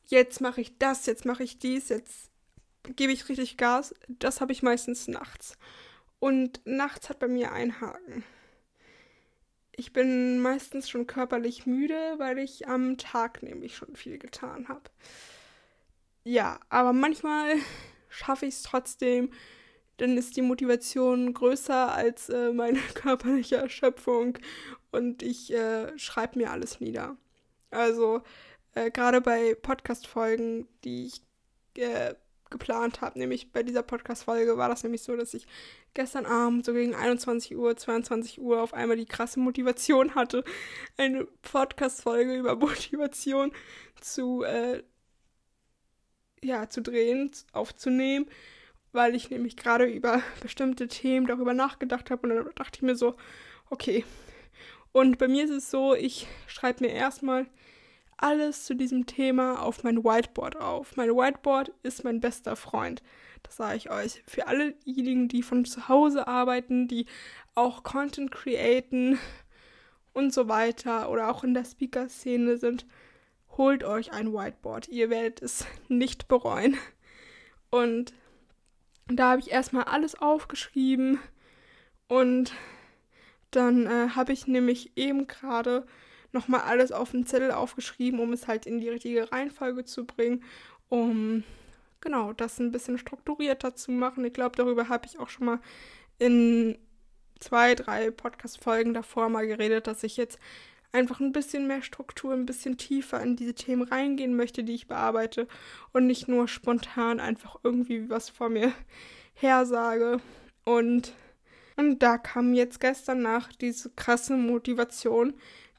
jetzt 0.07 0.41
mache 0.41 0.61
ich 0.61 0.77
das, 0.77 1.05
jetzt 1.05 1.25
mache 1.25 1.43
ich 1.43 1.59
dies, 1.59 1.89
jetzt 1.89 2.31
gebe 2.95 3.11
ich 3.11 3.29
richtig 3.29 3.57
Gas. 3.57 3.93
Das 4.07 4.41
habe 4.41 4.51
ich 4.51 4.63
meistens 4.63 5.07
nachts. 5.07 5.57
Und 6.19 6.61
nachts 6.65 7.09
hat 7.09 7.19
bei 7.19 7.27
mir 7.27 7.51
einen 7.51 7.81
Haken. 7.81 8.23
Ich 9.75 9.91
bin 9.91 10.39
meistens 10.39 10.89
schon 10.89 11.05
körperlich 11.05 11.65
müde, 11.65 12.15
weil 12.17 12.39
ich 12.39 12.67
am 12.67 12.97
Tag 12.97 13.43
nämlich 13.43 13.75
schon 13.75 13.95
viel 13.95 14.17
getan 14.17 14.69
habe. 14.69 14.89
Ja, 16.25 16.59
aber 16.69 16.91
manchmal 16.91 17.55
schaffe 18.09 18.47
ich 18.47 18.55
es 18.55 18.63
trotzdem, 18.63 19.29
dann 19.97 20.17
ist 20.17 20.35
die 20.35 20.41
Motivation 20.41 21.33
größer 21.33 21.93
als 21.93 22.29
äh, 22.29 22.51
meine 22.51 22.79
körperliche 22.95 23.57
Erschöpfung 23.57 24.37
und 24.91 25.21
ich 25.21 25.53
äh, 25.53 25.97
schreibe 25.97 26.39
mir 26.39 26.51
alles 26.51 26.79
nieder. 26.79 27.15
Also 27.69 28.21
äh, 28.73 28.89
gerade 28.89 29.21
bei 29.21 29.55
Podcast-Folgen, 29.55 30.67
die 30.83 31.05
ich 31.05 31.21
äh, 31.77 32.15
geplant 32.49 33.01
habe, 33.01 33.19
nämlich 33.19 33.51
bei 33.51 33.63
dieser 33.63 33.83
Podcast-Folge 33.83 34.57
war 34.57 34.69
das 34.69 34.83
nämlich 34.83 35.03
so, 35.03 35.15
dass 35.15 35.33
ich 35.33 35.45
gestern 35.93 36.25
Abend 36.25 36.65
so 36.65 36.73
gegen 36.73 36.95
21 36.95 37.55
Uhr, 37.55 37.77
22 37.77 38.39
Uhr 38.41 38.61
auf 38.61 38.73
einmal 38.73 38.97
die 38.97 39.05
krasse 39.05 39.39
Motivation 39.39 40.15
hatte, 40.15 40.43
eine 40.97 41.25
Podcast-Folge 41.43 42.35
über 42.35 42.55
Motivation 42.55 43.51
zu, 44.01 44.43
äh, 44.43 44.83
ja, 46.45 46.69
zu 46.69 46.81
drehen, 46.81 47.31
aufzunehmen 47.51 48.27
weil 48.95 49.13
ich 49.13 49.29
nämlich 49.29 49.57
gerade 49.57 49.85
über 49.85 50.23
bestimmte 50.41 50.87
Themen 50.87 51.27
darüber 51.27 51.53
nachgedacht 51.53 52.09
habe 52.09 52.27
und 52.27 52.35
dann 52.35 52.55
dachte 52.55 52.77
ich 52.77 52.81
mir 52.81 52.95
so, 52.95 53.15
okay. 53.69 54.03
Und 54.91 55.17
bei 55.17 55.27
mir 55.27 55.43
ist 55.43 55.51
es 55.51 55.69
so, 55.69 55.93
ich 55.93 56.25
schreibe 56.47 56.85
mir 56.85 56.91
erstmal 56.91 57.45
alles 58.17 58.63
zu 58.63 58.75
diesem 58.75 59.05
Thema 59.05 59.61
auf 59.61 59.83
mein 59.83 60.05
Whiteboard 60.05 60.55
auf. 60.55 60.95
Mein 60.95 61.09
Whiteboard 61.09 61.73
ist 61.83 62.05
mein 62.05 62.21
bester 62.21 62.55
Freund. 62.55 63.03
Das 63.43 63.57
sage 63.57 63.75
ich 63.75 63.91
euch. 63.91 64.23
Für 64.25 64.47
alle 64.47 64.71
diejenigen, 64.71 65.27
die 65.27 65.43
von 65.43 65.65
zu 65.65 65.89
Hause 65.89 66.27
arbeiten, 66.27 66.87
die 66.87 67.07
auch 67.55 67.83
Content 67.83 68.31
createn 68.31 69.19
und 70.13 70.33
so 70.33 70.47
weiter 70.47 71.09
oder 71.09 71.29
auch 71.29 71.43
in 71.43 71.53
der 71.53 71.65
Speaker-Szene 71.65 72.57
sind, 72.57 72.85
holt 73.57 73.83
euch 73.83 74.11
ein 74.11 74.33
Whiteboard. 74.33 74.87
Ihr 74.89 75.09
werdet 75.09 75.41
es 75.41 75.65
nicht 75.87 76.27
bereuen. 76.27 76.77
Und 77.69 78.13
da 79.07 79.31
habe 79.31 79.41
ich 79.41 79.51
erstmal 79.51 79.83
alles 79.83 80.15
aufgeschrieben 80.15 81.19
und 82.07 82.53
dann 83.51 83.85
äh, 83.85 84.09
habe 84.09 84.33
ich 84.33 84.47
nämlich 84.47 84.97
eben 84.97 85.27
gerade 85.27 85.85
nochmal 86.31 86.61
alles 86.61 86.91
auf 86.91 87.11
den 87.11 87.25
Zettel 87.25 87.51
aufgeschrieben, 87.51 88.19
um 88.19 88.33
es 88.33 88.47
halt 88.47 88.65
in 88.65 88.79
die 88.79 88.89
richtige 88.89 89.31
Reihenfolge 89.31 89.85
zu 89.85 90.05
bringen, 90.05 90.43
um 90.89 91.43
genau 92.01 92.33
das 92.33 92.59
ein 92.59 92.71
bisschen 92.71 92.97
strukturierter 92.97 93.75
zu 93.75 93.91
machen. 93.91 94.25
Ich 94.25 94.33
glaube, 94.33 94.55
darüber 94.55 94.89
habe 94.89 95.07
ich 95.07 95.19
auch 95.19 95.29
schon 95.29 95.45
mal 95.45 95.59
in 96.19 96.77
zwei, 97.39 97.75
drei 97.75 98.11
Podcast-Folgen 98.11 98.93
davor 98.93 99.29
mal 99.29 99.47
geredet, 99.47 99.87
dass 99.87 100.03
ich 100.03 100.17
jetzt 100.17 100.39
einfach 100.95 101.19
ein 101.19 101.33
bisschen 101.33 101.67
mehr 101.67 101.81
Struktur, 101.81 102.33
ein 102.33 102.45
bisschen 102.45 102.77
tiefer 102.77 103.21
in 103.21 103.35
diese 103.35 103.53
Themen 103.53 103.83
reingehen 103.83 104.35
möchte, 104.35 104.63
die 104.63 104.73
ich 104.73 104.87
bearbeite 104.87 105.47
und 105.91 106.07
nicht 106.07 106.27
nur 106.27 106.47
spontan 106.47 107.19
einfach 107.19 107.57
irgendwie 107.63 108.09
was 108.09 108.29
vor 108.29 108.49
mir 108.49 108.71
hersage. 109.33 110.19
Und, 110.63 111.13
und 111.75 111.99
da 111.99 112.17
kam 112.17 112.53
jetzt 112.53 112.79
gestern 112.79 113.21
nach 113.21 113.51
diese 113.51 113.89
krasse 113.91 114.37
Motivation, 114.37 115.33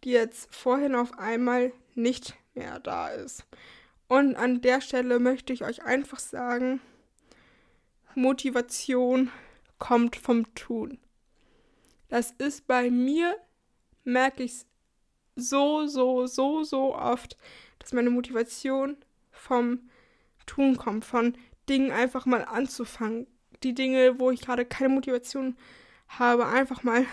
die 0.04 0.10
jetzt 0.10 0.54
vorhin 0.54 0.94
auf 0.94 1.18
einmal 1.18 1.72
nicht 1.94 2.34
mehr 2.54 2.78
da 2.78 3.08
ist. 3.08 3.46
Und 4.08 4.36
an 4.36 4.60
der 4.60 4.80
Stelle 4.82 5.18
möchte 5.18 5.52
ich 5.52 5.64
euch 5.64 5.82
einfach 5.82 6.18
sagen, 6.18 6.80
Motivation 8.14 9.30
kommt 9.78 10.16
vom 10.16 10.54
Tun. 10.54 10.98
Das 12.08 12.30
ist 12.32 12.66
bei 12.66 12.90
mir, 12.90 13.34
merke 14.04 14.44
ich 14.44 14.52
es 14.52 14.66
so, 15.36 15.86
so, 15.86 16.26
so, 16.26 16.64
so 16.64 16.94
oft, 16.94 17.36
dass 17.78 17.92
meine 17.92 18.10
Motivation 18.10 18.96
vom 19.30 19.90
Tun 20.46 20.76
kommt, 20.76 21.04
von 21.04 21.36
Dingen 21.68 21.92
einfach 21.92 22.26
mal 22.26 22.44
anzufangen. 22.44 23.26
Die 23.62 23.74
Dinge, 23.74 24.18
wo 24.18 24.30
ich 24.30 24.40
gerade 24.40 24.64
keine 24.64 24.88
Motivation 24.88 25.56
habe, 26.08 26.46
einfach 26.46 26.82
mal 26.82 27.06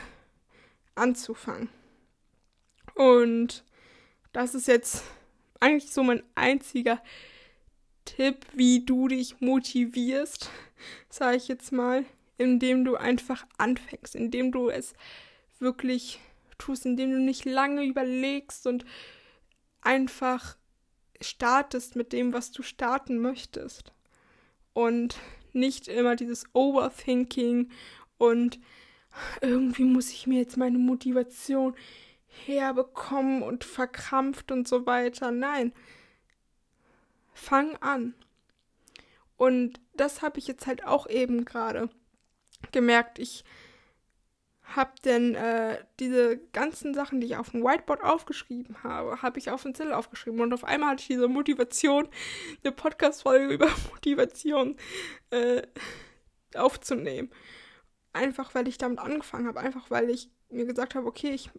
anzufangen. 0.96 1.70
Und 2.96 3.64
das 4.32 4.56
ist 4.56 4.68
jetzt 4.68 5.04
eigentlich 5.60 5.92
so 5.92 6.04
mein 6.04 6.24
einziger 6.36 7.02
Tipp, 8.06 8.46
wie 8.54 8.86
du 8.86 9.08
dich 9.08 9.40
motivierst, 9.40 10.50
sage 11.10 11.38
ich 11.38 11.48
jetzt 11.48 11.72
mal, 11.72 12.06
indem 12.38 12.84
du 12.84 12.96
einfach 12.96 13.46
anfängst, 13.58 14.16
indem 14.16 14.52
du 14.52 14.70
es 14.70 14.94
wirklich 15.60 16.20
tust, 16.58 16.86
indem 16.86 17.12
du 17.12 17.20
nicht 17.20 17.46
lange 17.46 17.84
überlegst 17.84 18.68
und 18.68 18.86
einfach 19.82 20.58
startest 21.22 21.96
mit 21.96 22.14
dem, 22.14 22.34
was 22.34 22.52
du 22.52 22.64
starten 22.64 23.20
möchtest. 23.20 23.94
Und 24.74 25.18
nicht 25.54 25.88
immer 25.88 26.16
dieses 26.16 26.46
Overthinking 26.54 27.70
und 28.18 28.60
irgendwie 29.42 29.84
muss 29.84 30.10
ich 30.10 30.26
mir 30.28 30.40
jetzt 30.40 30.58
meine 30.58 30.80
Motivation 30.80 31.76
herbekommen 32.46 33.44
und 33.44 33.64
verkrampft 33.64 34.52
und 34.52 34.68
so 34.68 34.86
weiter. 34.86 35.32
Nein. 35.32 35.74
Fang 37.34 37.76
an. 37.78 38.16
Und 39.38 39.80
das 39.94 40.22
habe 40.22 40.40
ich 40.40 40.48
jetzt 40.48 40.66
halt 40.68 40.86
auch 40.86 41.08
eben 41.08 41.46
gerade 41.46 41.90
gemerkt. 42.72 43.20
Ich 43.20 43.44
habe 44.76 44.92
denn 45.04 45.36
äh, 45.36 45.84
diese 46.00 46.38
ganzen 46.52 46.94
Sachen, 46.94 47.22
die 47.22 47.28
ich 47.28 47.38
auf 47.38 47.52
dem 47.52 47.64
Whiteboard 47.64 48.04
aufgeschrieben 48.04 48.84
habe, 48.84 49.22
habe 49.22 49.40
ich 49.40 49.52
auf 49.52 49.64
den 49.64 49.76
Zettel 49.76 49.94
aufgeschrieben. 49.94 50.42
Und 50.42 50.54
auf 50.54 50.64
einmal 50.64 50.92
hatte 50.92 51.02
ich 51.02 51.08
diese 51.08 51.28
Motivation, 51.28 52.08
eine 52.64 52.72
Podcast-Folge 52.72 53.54
über 53.54 53.68
Motivation 53.92 54.78
äh, 55.30 55.64
aufzunehmen. 56.56 57.30
Einfach 58.14 58.54
weil 58.56 58.68
ich 58.68 58.78
damit 58.78 59.00
angefangen 59.00 59.48
habe, 59.48 59.60
einfach 59.60 59.90
weil 59.90 60.10
ich 60.10 60.30
mir 60.50 60.66
gesagt 60.66 60.96
habe, 60.96 61.08
okay, 61.08 61.32
ich 61.32 61.50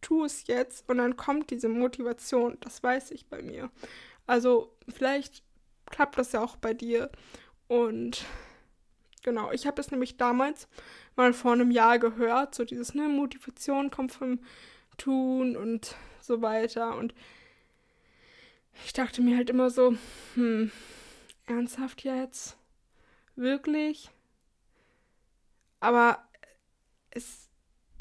tue 0.00 0.26
es 0.26 0.46
jetzt 0.46 0.88
und 0.88 0.98
dann 0.98 1.16
kommt 1.16 1.50
diese 1.50 1.68
Motivation. 1.68 2.56
Das 2.60 2.82
weiß 2.82 3.10
ich 3.10 3.26
bei 3.26 3.42
mir. 3.42 3.70
Also 4.26 4.76
vielleicht 4.88 5.42
klappt 5.86 6.18
das 6.18 6.32
ja 6.32 6.42
auch 6.42 6.56
bei 6.56 6.74
dir. 6.74 7.10
Und 7.66 8.24
genau, 9.22 9.50
ich 9.50 9.66
habe 9.66 9.80
es 9.80 9.90
nämlich 9.90 10.16
damals 10.16 10.68
mal 11.16 11.32
vor 11.32 11.52
einem 11.52 11.70
Jahr 11.70 11.98
gehört, 11.98 12.54
so 12.54 12.64
dieses, 12.64 12.94
ne, 12.94 13.08
Motivation 13.08 13.90
kommt 13.90 14.12
vom 14.12 14.40
Tun 14.96 15.56
und 15.56 15.96
so 16.20 16.42
weiter. 16.42 16.96
Und 16.96 17.14
ich 18.84 18.92
dachte 18.92 19.22
mir 19.22 19.36
halt 19.36 19.50
immer 19.50 19.70
so, 19.70 19.96
hm, 20.34 20.70
ernsthaft 21.46 22.04
jetzt? 22.04 22.56
Wirklich? 23.36 24.10
Aber 25.80 26.26
es 27.10 27.48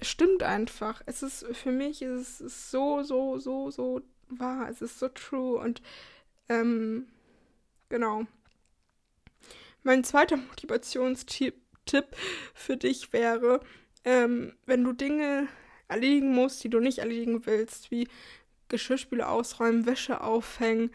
stimmt 0.02 0.44
einfach. 0.44 1.02
Es 1.06 1.24
ist 1.24 1.46
für 1.54 1.72
mich, 1.72 2.02
es 2.02 2.42
ist 2.42 2.72
so, 2.72 3.04
so, 3.04 3.38
so, 3.40 3.72
so 3.72 4.02
wahr. 4.30 4.70
Es 4.70 4.82
ist 4.82 5.00
so 5.00 5.10
true 5.10 5.60
und 5.60 5.82
ähm, 6.50 7.08
genau. 7.90 8.26
Mein 9.84 10.04
zweiter 10.04 10.38
Motivationstipp 10.38 11.63
für 12.54 12.78
dich 12.78 13.14
wäre, 13.14 13.60
ähm, 14.06 14.54
wenn 14.66 14.84
du 14.84 14.94
Dinge 14.94 15.48
erledigen 15.88 16.34
musst, 16.34 16.64
die 16.64 16.70
du 16.70 16.80
nicht 16.80 17.00
erledigen 17.00 17.46
willst, 17.46 17.92
wie 17.92 18.08
Geschirrspüle 18.70 19.28
ausräumen, 19.28 19.86
Wäsche 19.86 20.22
aufhängen, 20.22 20.92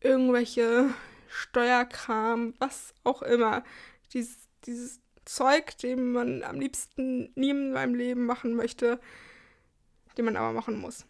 irgendwelche 0.00 0.90
Steuerkram, 1.28 2.54
was 2.58 2.94
auch 3.04 3.22
immer. 3.22 3.64
Dieses, 4.12 4.48
dieses 4.66 5.00
Zeug, 5.24 5.76
den 5.78 6.12
man 6.12 6.42
am 6.42 6.60
liebsten 6.60 7.32
nie 7.34 7.50
in 7.50 7.72
seinem 7.72 7.94
Leben 7.94 8.26
machen 8.26 8.54
möchte, 8.54 9.00
den 10.16 10.24
man 10.24 10.36
aber 10.36 10.52
machen 10.52 10.78
muss. 10.78 11.06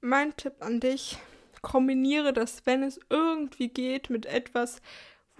Mein 0.00 0.34
Tipp 0.36 0.54
an 0.60 0.80
dich, 0.80 1.18
kombiniere 1.60 2.32
das, 2.32 2.64
wenn 2.64 2.82
es 2.82 2.98
irgendwie 3.10 3.68
geht, 3.68 4.08
mit 4.08 4.24
etwas, 4.26 4.80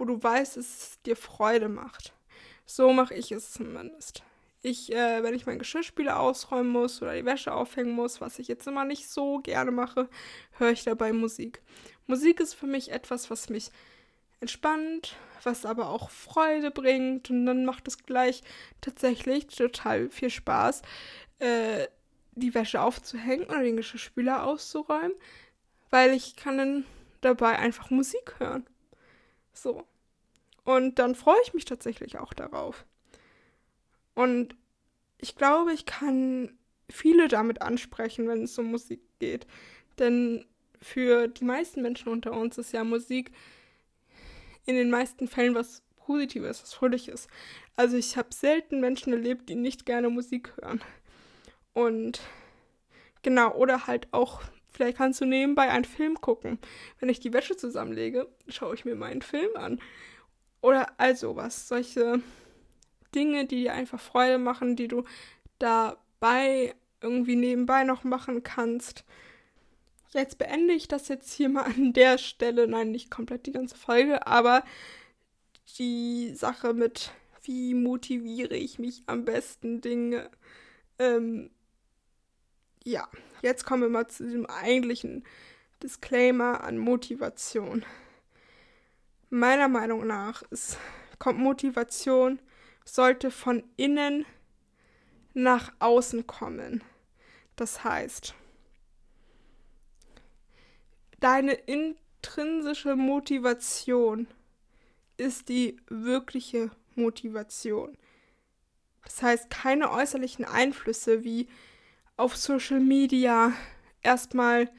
wo 0.01 0.05
du 0.05 0.21
weißt, 0.21 0.57
dass 0.57 0.65
es 0.65 1.01
dir 1.03 1.15
Freude 1.15 1.69
macht. 1.69 2.11
So 2.65 2.91
mache 2.91 3.13
ich 3.13 3.31
es 3.31 3.51
zumindest. 3.51 4.23
Ich, 4.63 4.91
äh, 4.91 5.21
wenn 5.21 5.35
ich 5.35 5.45
mein 5.45 5.59
Geschirrspüler 5.59 6.19
ausräumen 6.19 6.71
muss 6.71 7.03
oder 7.03 7.13
die 7.13 7.23
Wäsche 7.23 7.53
aufhängen 7.53 7.91
muss, 7.91 8.19
was 8.19 8.39
ich 8.39 8.47
jetzt 8.47 8.65
immer 8.65 8.83
nicht 8.83 9.07
so 9.07 9.37
gerne 9.41 9.69
mache, 9.69 10.09
höre 10.57 10.71
ich 10.71 10.83
dabei 10.83 11.13
Musik. 11.13 11.61
Musik 12.07 12.39
ist 12.39 12.55
für 12.55 12.65
mich 12.65 12.91
etwas, 12.91 13.29
was 13.29 13.49
mich 13.49 13.69
entspannt, 14.39 15.17
was 15.43 15.67
aber 15.67 15.89
auch 15.89 16.09
Freude 16.09 16.71
bringt 16.71 17.29
und 17.29 17.45
dann 17.45 17.63
macht 17.63 17.87
es 17.87 18.03
gleich 18.03 18.41
tatsächlich 18.81 19.45
total 19.45 20.09
viel 20.09 20.31
Spaß, 20.31 20.81
äh, 21.37 21.85
die 22.31 22.55
Wäsche 22.55 22.81
aufzuhängen 22.81 23.45
oder 23.45 23.61
den 23.61 23.77
Geschirrspüler 23.77 24.47
auszuräumen, 24.47 25.13
weil 25.91 26.15
ich 26.15 26.35
kann 26.35 26.57
dann 26.57 26.85
dabei 27.21 27.59
einfach 27.59 27.91
Musik 27.91 28.39
hören. 28.39 28.65
So. 29.53 29.85
Und 30.75 30.99
dann 30.99 31.15
freue 31.15 31.41
ich 31.43 31.53
mich 31.53 31.65
tatsächlich 31.65 32.17
auch 32.17 32.33
darauf. 32.33 32.85
Und 34.15 34.55
ich 35.17 35.35
glaube, 35.35 35.73
ich 35.73 35.85
kann 35.85 36.57
viele 36.89 37.27
damit 37.27 37.61
ansprechen, 37.61 38.27
wenn 38.29 38.43
es 38.43 38.57
um 38.57 38.71
Musik 38.71 39.01
geht. 39.19 39.47
Denn 39.99 40.45
für 40.81 41.27
die 41.27 41.43
meisten 41.43 41.81
Menschen 41.81 42.07
unter 42.07 42.31
uns 42.31 42.57
ist 42.57 42.71
ja 42.71 42.85
Musik 42.85 43.31
in 44.65 44.75
den 44.75 44.89
meisten 44.89 45.27
Fällen 45.27 45.55
was 45.55 45.83
Positives, 45.97 46.63
was 46.63 46.73
Fröhliches. 46.73 47.27
Also 47.75 47.97
ich 47.97 48.15
habe 48.15 48.33
selten 48.33 48.79
Menschen 48.79 49.11
erlebt, 49.11 49.49
die 49.49 49.55
nicht 49.55 49.85
gerne 49.85 50.09
Musik 50.09 50.53
hören. 50.55 50.81
Und 51.73 52.21
genau, 53.23 53.53
oder 53.55 53.87
halt 53.87 54.07
auch, 54.11 54.41
vielleicht 54.71 54.97
kannst 54.97 55.19
du 55.19 55.25
nebenbei 55.25 55.69
einen 55.69 55.85
Film 55.85 56.21
gucken. 56.21 56.59
Wenn 57.01 57.09
ich 57.09 57.19
die 57.19 57.33
Wäsche 57.33 57.57
zusammenlege, 57.57 58.29
schaue 58.47 58.75
ich 58.75 58.85
mir 58.85 58.95
meinen 58.95 59.21
Film 59.21 59.53
an. 59.57 59.81
Oder 60.61 60.87
all 60.97 61.15
sowas. 61.15 61.67
Solche 61.67 62.21
Dinge, 63.13 63.45
die 63.45 63.63
dir 63.63 63.73
einfach 63.73 63.99
Freude 63.99 64.37
machen, 64.37 64.75
die 64.75 64.87
du 64.87 65.03
dabei 65.59 66.75
irgendwie 67.01 67.35
nebenbei 67.35 67.83
noch 67.83 68.03
machen 68.03 68.43
kannst. 68.43 69.03
Jetzt 70.13 70.37
beende 70.37 70.73
ich 70.73 70.87
das 70.87 71.07
jetzt 71.07 71.31
hier 71.33 71.49
mal 71.49 71.63
an 71.63 71.93
der 71.93 72.17
Stelle. 72.17 72.67
Nein, 72.67 72.91
nicht 72.91 73.09
komplett 73.09 73.45
die 73.45 73.51
ganze 73.53 73.75
Folge, 73.75 74.27
aber 74.27 74.63
die 75.77 76.33
Sache 76.35 76.73
mit, 76.73 77.11
wie 77.43 77.73
motiviere 77.73 78.55
ich 78.55 78.77
mich 78.77 79.03
am 79.07 79.25
besten 79.25 79.81
Dinge. 79.81 80.29
Ähm, 80.99 81.49
ja, 82.83 83.07
jetzt 83.41 83.65
kommen 83.65 83.83
wir 83.83 83.89
mal 83.89 84.07
zu 84.07 84.29
dem 84.29 84.45
eigentlichen 84.45 85.23
Disclaimer 85.81 86.63
an 86.63 86.77
Motivation. 86.77 87.85
Meiner 89.33 89.69
Meinung 89.69 90.05
nach 90.07 90.41
ist, 90.49 90.77
kommt 91.17 91.39
Motivation, 91.39 92.39
sollte 92.83 93.31
von 93.31 93.63
innen 93.77 94.25
nach 95.33 95.71
außen 95.79 96.27
kommen. 96.27 96.83
Das 97.55 97.85
heißt, 97.85 98.35
deine 101.21 101.53
intrinsische 101.53 102.97
Motivation 102.97 104.27
ist 105.15 105.47
die 105.47 105.77
wirkliche 105.87 106.69
Motivation. 106.95 107.97
Das 109.05 109.23
heißt, 109.23 109.49
keine 109.49 109.91
äußerlichen 109.91 110.43
Einflüsse 110.43 111.23
wie 111.23 111.47
auf 112.17 112.35
Social 112.35 112.81
Media 112.81 113.53
erstmal 114.01 114.69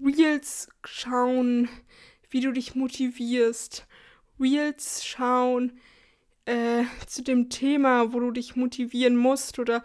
Reels 0.00 0.68
schauen, 0.84 1.68
wie 2.30 2.40
du 2.40 2.52
dich 2.52 2.76
motivierst, 2.76 3.87
Reels 4.40 5.04
schauen 5.04 5.78
äh, 6.44 6.84
zu 7.06 7.22
dem 7.22 7.50
Thema, 7.50 8.12
wo 8.12 8.20
du 8.20 8.30
dich 8.30 8.56
motivieren 8.56 9.16
musst 9.16 9.58
oder 9.58 9.82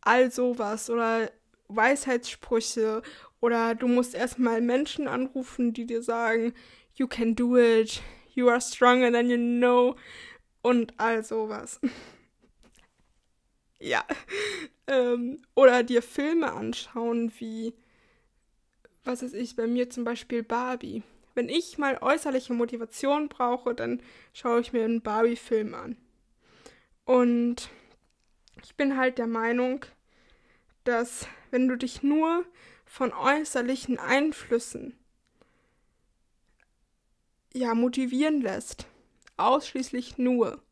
all 0.00 0.30
sowas 0.30 0.90
oder 0.90 1.30
Weisheitssprüche 1.68 3.02
oder 3.40 3.74
du 3.74 3.88
musst 3.88 4.14
erstmal 4.14 4.60
Menschen 4.60 5.08
anrufen, 5.08 5.72
die 5.72 5.86
dir 5.86 6.02
sagen, 6.02 6.54
you 6.94 7.06
can 7.06 7.34
do 7.34 7.58
it, 7.58 8.00
you 8.34 8.48
are 8.48 8.60
stronger 8.60 9.10
than 9.12 9.28
you 9.28 9.36
know 9.36 9.96
und 10.62 10.94
all 10.98 11.24
sowas. 11.24 11.80
ja. 13.80 14.04
Ähm, 14.86 15.42
oder 15.54 15.82
dir 15.82 16.02
Filme 16.02 16.52
anschauen 16.52 17.32
wie, 17.38 17.74
was 19.04 19.22
weiß 19.22 19.34
ich, 19.34 19.56
bei 19.56 19.66
mir 19.66 19.90
zum 19.90 20.04
Beispiel 20.04 20.42
Barbie. 20.42 21.02
Wenn 21.34 21.48
ich 21.48 21.78
mal 21.78 21.98
äußerliche 22.00 22.52
Motivation 22.52 23.28
brauche, 23.28 23.74
dann 23.74 24.02
schaue 24.32 24.60
ich 24.60 24.72
mir 24.72 24.84
einen 24.84 25.02
Barbie-Film 25.02 25.74
an. 25.74 25.96
Und 27.04 27.70
ich 28.62 28.76
bin 28.76 28.96
halt 28.96 29.18
der 29.18 29.26
Meinung, 29.26 29.84
dass 30.84 31.26
wenn 31.50 31.68
du 31.68 31.76
dich 31.76 32.02
nur 32.02 32.44
von 32.84 33.12
äußerlichen 33.12 33.98
Einflüssen 33.98 34.96
ja 37.54 37.74
motivieren 37.74 38.40
lässt, 38.40 38.86
ausschließlich 39.36 40.18
nur, 40.18 40.62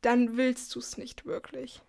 dann 0.00 0.36
willst 0.36 0.74
du 0.74 0.80
es 0.80 0.98
nicht 0.98 1.24
wirklich. 1.24 1.80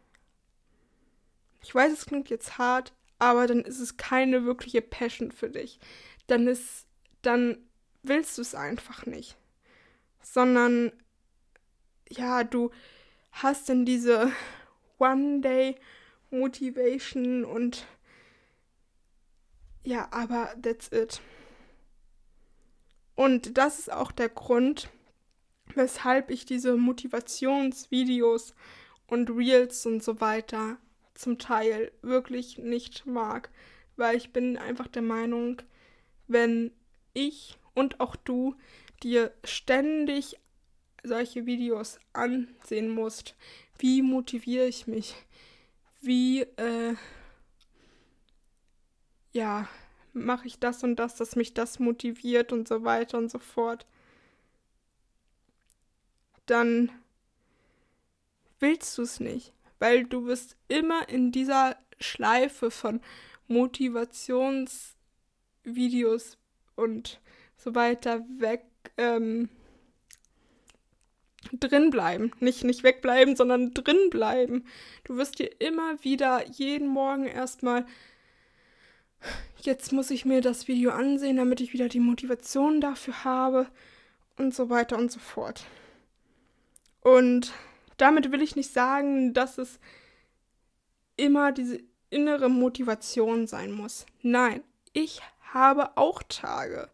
Ich 1.62 1.73
weiß, 1.73 1.93
es 1.93 2.05
klingt 2.05 2.29
jetzt 2.29 2.57
hart, 2.57 2.93
aber 3.19 3.47
dann 3.47 3.62
ist 3.62 3.79
es 3.79 3.97
keine 3.97 4.45
wirkliche 4.45 4.81
Passion 4.81 5.31
für 5.31 5.50
dich. 5.50 5.79
Dann 6.27 6.47
ist 6.47 6.85
dann 7.23 7.57
willst 8.03 8.37
du 8.37 8.41
es 8.41 8.55
einfach 8.55 9.05
nicht. 9.05 9.37
Sondern, 10.21 10.91
ja, 12.09 12.43
du 12.43 12.71
hast 13.31 13.69
dann 13.69 13.85
diese 13.85 14.31
One-Day-Motivation 14.99 17.45
und 17.45 17.87
ja, 19.83 20.09
aber 20.11 20.53
that's 20.61 20.91
it. 20.91 21.21
Und 23.15 23.57
das 23.57 23.79
ist 23.79 23.91
auch 23.91 24.11
der 24.11 24.29
Grund, 24.29 24.89
weshalb 25.75 26.29
ich 26.29 26.45
diese 26.45 26.77
Motivationsvideos 26.77 28.53
und 29.07 29.29
Reels 29.29 29.85
und 29.85 30.01
so 30.03 30.21
weiter 30.21 30.77
zum 31.13 31.37
Teil 31.37 31.91
wirklich 32.01 32.57
nicht 32.57 33.05
mag, 33.05 33.51
weil 33.97 34.15
ich 34.15 34.31
bin 34.33 34.57
einfach 34.57 34.87
der 34.87 35.03
Meinung, 35.03 35.61
wenn 36.27 36.71
ich 37.13 37.58
und 37.74 38.00
auch 38.00 38.15
du 38.15 38.55
dir 39.01 39.34
ständig 39.43 40.38
solche 41.03 41.46
Videos 41.46 42.00
ansehen 42.13 42.89
musst, 42.89 43.36
wie 43.77 44.01
motiviere 44.01 44.67
ich 44.67 44.88
mich, 44.88 45.15
wie 46.01 46.41
äh, 46.41 46.96
ja, 49.34 49.67
mache 50.13 50.48
ich 50.48 50.60
das 50.60 50.84
und 50.84 50.96
das, 50.96 51.15
dass 51.15 51.36
mich 51.36 51.53
das 51.53 51.79
motiviert 51.79 52.53
und 52.53 52.67
so 52.67 52.84
weiter 52.84 53.17
und 53.17 53.29
so 53.29 53.39
fort, 53.39 53.86
dann 56.46 56.91
willst 58.60 58.98
du 58.98 59.01
es 59.01 59.20
nicht, 59.20 59.53
weil 59.79 60.05
du 60.05 60.25
bist 60.25 60.55
immer 60.67 61.10
in 61.10 61.32
dieser 61.32 61.77
Schleife 62.00 62.72
von 62.72 63.01
Motivationsvideos 63.48 66.38
und 66.75 67.19
so 67.57 67.75
weiter 67.75 68.25
weg 68.39 68.65
ähm, 68.97 69.49
drin 71.51 71.89
bleiben. 71.89 72.31
Nicht, 72.39 72.63
nicht 72.63 72.83
wegbleiben, 72.83 73.35
sondern 73.35 73.73
drin 73.73 74.09
bleiben. 74.09 74.65
Du 75.03 75.17
wirst 75.17 75.39
dir 75.39 75.49
immer 75.59 76.03
wieder 76.03 76.47
jeden 76.47 76.87
Morgen 76.87 77.25
erstmal 77.25 77.85
jetzt 79.61 79.91
muss 79.91 80.11
ich 80.11 80.25
mir 80.25 80.41
das 80.41 80.67
Video 80.67 80.91
ansehen, 80.91 81.37
damit 81.37 81.61
ich 81.61 81.73
wieder 81.73 81.89
die 81.89 81.99
Motivation 81.99 82.81
dafür 82.81 83.23
habe 83.23 83.67
und 84.37 84.53
so 84.53 84.69
weiter 84.69 84.97
und 84.97 85.11
so 85.11 85.19
fort. 85.19 85.65
Und 87.01 87.53
damit 87.97 88.31
will 88.31 88.41
ich 88.41 88.55
nicht 88.55 88.71
sagen, 88.71 89.33
dass 89.33 89.57
es 89.57 89.79
immer 91.15 91.51
diese 91.51 91.79
innere 92.09 92.49
Motivation 92.49 93.47
sein 93.47 93.71
muss. 93.71 94.05
Nein, 94.21 94.63
ich 94.93 95.21
habe 95.53 95.98
auch 95.98 96.24
Tage. 96.24 96.89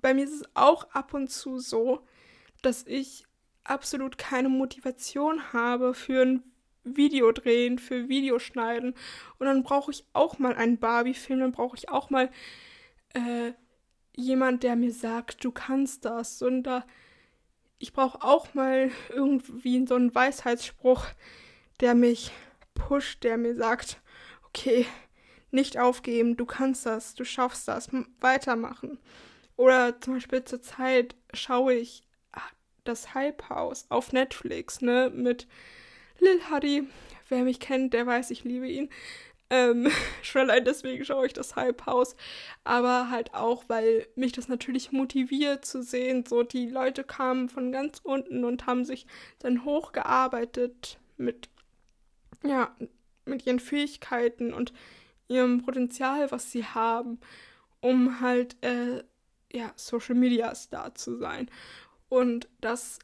Bei 0.00 0.14
mir 0.14 0.24
ist 0.24 0.34
es 0.34 0.48
auch 0.54 0.90
ab 0.90 1.14
und 1.14 1.28
zu 1.30 1.58
so, 1.58 2.00
dass 2.62 2.84
ich 2.86 3.24
absolut 3.64 4.18
keine 4.18 4.48
Motivation 4.48 5.52
habe 5.52 5.94
für 5.94 6.22
ein 6.22 6.42
Video 6.84 7.32
drehen, 7.32 7.78
für 7.78 8.08
Videoschneiden. 8.08 8.94
Und 9.38 9.46
dann 9.46 9.62
brauche 9.62 9.90
ich 9.90 10.04
auch 10.12 10.38
mal 10.38 10.54
einen 10.54 10.78
Barbie-Film, 10.78 11.40
dann 11.40 11.52
brauche 11.52 11.76
ich 11.76 11.88
auch 11.88 12.10
mal 12.10 12.30
äh, 13.14 13.52
jemand, 14.14 14.62
der 14.62 14.76
mir 14.76 14.92
sagt, 14.92 15.44
du 15.44 15.50
kannst 15.50 16.04
das. 16.04 16.42
Und 16.42 16.62
da, 16.62 16.84
ich 17.78 17.92
brauche 17.92 18.22
auch 18.22 18.54
mal 18.54 18.90
irgendwie 19.10 19.84
so 19.86 19.96
einen 19.96 20.14
Weisheitsspruch, 20.14 21.04
der 21.80 21.94
mich 21.94 22.32
pusht, 22.74 23.24
der 23.24 23.36
mir 23.36 23.56
sagt, 23.56 24.00
okay, 24.48 24.86
nicht 25.56 25.78
aufgeben, 25.78 26.36
du 26.36 26.46
kannst 26.46 26.86
das, 26.86 27.14
du 27.14 27.24
schaffst 27.24 27.66
das, 27.66 27.90
weitermachen. 28.20 28.98
Oder 29.56 30.00
zum 30.00 30.14
Beispiel 30.14 30.44
zur 30.44 30.62
Zeit 30.62 31.16
schaue 31.34 31.74
ich 31.74 32.06
das 32.84 33.14
Hype 33.14 33.48
House 33.48 33.86
auf 33.88 34.12
Netflix, 34.12 34.80
ne, 34.80 35.10
mit 35.12 35.46
Lil 36.20 36.40
Huddy. 36.50 36.88
Wer 37.28 37.42
mich 37.42 37.58
kennt, 37.58 37.92
der 37.92 38.06
weiß, 38.06 38.30
ich 38.30 38.44
liebe 38.44 38.68
ihn. 38.68 38.88
Ähm, 39.50 39.90
schon 40.22 40.42
allein 40.42 40.64
deswegen 40.64 41.04
schaue 41.04 41.26
ich 41.26 41.32
das 41.32 41.56
Hype 41.56 41.86
House. 41.86 42.16
Aber 42.64 43.10
halt 43.10 43.34
auch, 43.34 43.64
weil 43.68 44.06
mich 44.14 44.32
das 44.32 44.48
natürlich 44.48 44.92
motiviert 44.92 45.64
zu 45.64 45.82
sehen. 45.82 46.24
So, 46.26 46.42
die 46.42 46.68
Leute 46.68 47.04
kamen 47.04 47.48
von 47.48 47.72
ganz 47.72 48.00
unten 48.02 48.44
und 48.44 48.66
haben 48.66 48.84
sich 48.84 49.06
dann 49.40 49.64
hochgearbeitet 49.64 50.98
mit, 51.16 51.48
ja, 52.44 52.74
mit 53.24 53.46
ihren 53.46 53.58
Fähigkeiten 53.58 54.52
und 54.54 54.72
ihrem 55.28 55.62
Potenzial, 55.62 56.30
was 56.30 56.50
sie 56.50 56.64
haben, 56.64 57.18
um 57.80 58.20
halt, 58.20 58.56
äh, 58.64 59.02
ja, 59.52 59.72
Social 59.76 60.14
Media 60.14 60.54
Star 60.54 60.94
zu 60.94 61.16
sein. 61.16 61.50
Und 62.08 62.48
das 62.60 62.98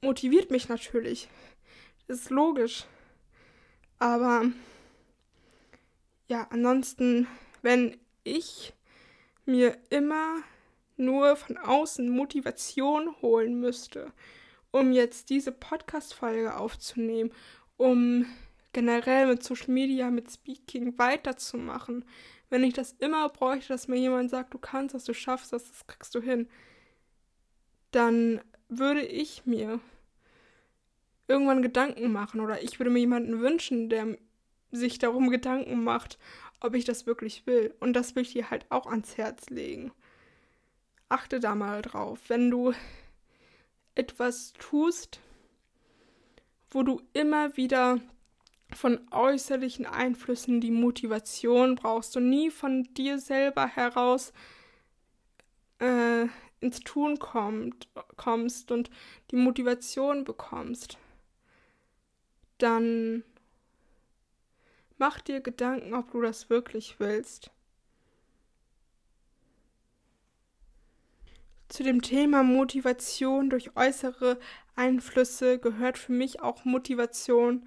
motiviert 0.00 0.50
mich 0.50 0.68
natürlich. 0.68 1.28
Ist 2.08 2.30
logisch. 2.30 2.84
Aber 3.98 4.44
ja, 6.28 6.46
ansonsten, 6.50 7.26
wenn 7.62 7.96
ich 8.24 8.72
mir 9.44 9.76
immer 9.90 10.42
nur 10.96 11.36
von 11.36 11.56
außen 11.56 12.08
Motivation 12.08 13.14
holen 13.22 13.60
müsste, 13.60 14.12
um 14.70 14.92
jetzt 14.92 15.30
diese 15.30 15.52
Podcast-Folge 15.52 16.56
aufzunehmen, 16.56 17.32
um 17.76 18.26
generell 18.72 19.26
mit 19.26 19.42
Social 19.42 19.70
Media, 19.70 20.10
mit 20.10 20.30
Speaking 20.30 20.98
weiterzumachen, 20.98 22.04
wenn 22.50 22.64
ich 22.64 22.74
das 22.74 22.92
immer 22.98 23.28
bräuchte, 23.28 23.68
dass 23.68 23.88
mir 23.88 23.96
jemand 23.96 24.30
sagt, 24.30 24.52
du 24.52 24.58
kannst 24.58 24.94
das, 24.94 25.04
du 25.04 25.14
schaffst 25.14 25.52
das, 25.52 25.70
das 25.70 25.86
kriegst 25.86 26.14
du 26.14 26.20
hin, 26.20 26.48
dann 27.90 28.40
würde 28.68 29.02
ich 29.02 29.46
mir 29.46 29.80
irgendwann 31.28 31.62
Gedanken 31.62 32.12
machen 32.12 32.40
oder 32.40 32.62
ich 32.62 32.78
würde 32.78 32.90
mir 32.90 32.98
jemanden 32.98 33.40
wünschen, 33.40 33.88
der 33.88 34.18
sich 34.70 34.98
darum 34.98 35.30
Gedanken 35.30 35.82
macht, 35.84 36.18
ob 36.60 36.74
ich 36.74 36.84
das 36.84 37.06
wirklich 37.06 37.46
will. 37.46 37.74
Und 37.80 37.94
das 37.94 38.14
will 38.14 38.22
ich 38.22 38.32
dir 38.32 38.50
halt 38.50 38.66
auch 38.70 38.86
ans 38.86 39.16
Herz 39.16 39.50
legen. 39.50 39.92
Achte 41.08 41.40
da 41.40 41.54
mal 41.54 41.82
drauf. 41.82 42.18
Wenn 42.28 42.50
du 42.50 42.72
etwas 43.94 44.52
tust, 44.54 45.20
wo 46.70 46.82
du 46.82 47.00
immer 47.12 47.56
wieder 47.56 48.00
von 48.74 49.00
äußerlichen 49.10 49.86
Einflüssen 49.86 50.60
die 50.60 50.70
Motivation 50.70 51.74
brauchst 51.74 52.16
und 52.16 52.28
nie 52.28 52.50
von 52.50 52.84
dir 52.94 53.18
selber 53.18 53.66
heraus 53.66 54.32
äh, 55.78 56.26
ins 56.60 56.80
Tun 56.80 57.18
kommt, 57.18 57.88
kommst 58.16 58.70
und 58.70 58.90
die 59.30 59.36
Motivation 59.36 60.24
bekommst, 60.24 60.96
dann 62.58 63.24
mach 64.96 65.20
dir 65.20 65.40
Gedanken, 65.40 65.94
ob 65.94 66.12
du 66.12 66.22
das 66.22 66.48
wirklich 66.48 67.00
willst. 67.00 67.50
Zu 71.68 71.82
dem 71.82 72.02
Thema 72.02 72.42
Motivation 72.42 73.50
durch 73.50 73.76
äußere 73.76 74.38
Einflüsse 74.76 75.58
gehört 75.58 75.98
für 75.98 76.12
mich 76.12 76.40
auch 76.40 76.64
Motivation 76.64 77.66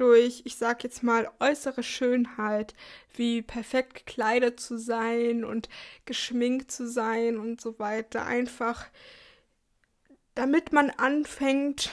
durch, 0.00 0.42
ich 0.44 0.56
sag 0.56 0.82
jetzt 0.82 1.02
mal, 1.02 1.30
äußere 1.40 1.82
Schönheit, 1.82 2.74
wie 3.14 3.42
perfekt 3.42 3.94
gekleidet 4.06 4.58
zu 4.58 4.78
sein 4.78 5.44
und 5.44 5.68
geschminkt 6.06 6.70
zu 6.70 6.88
sein 6.88 7.36
und 7.36 7.60
so 7.60 7.78
weiter. 7.78 8.24
Einfach, 8.24 8.86
damit 10.34 10.72
man 10.72 10.90
anfängt, 10.90 11.90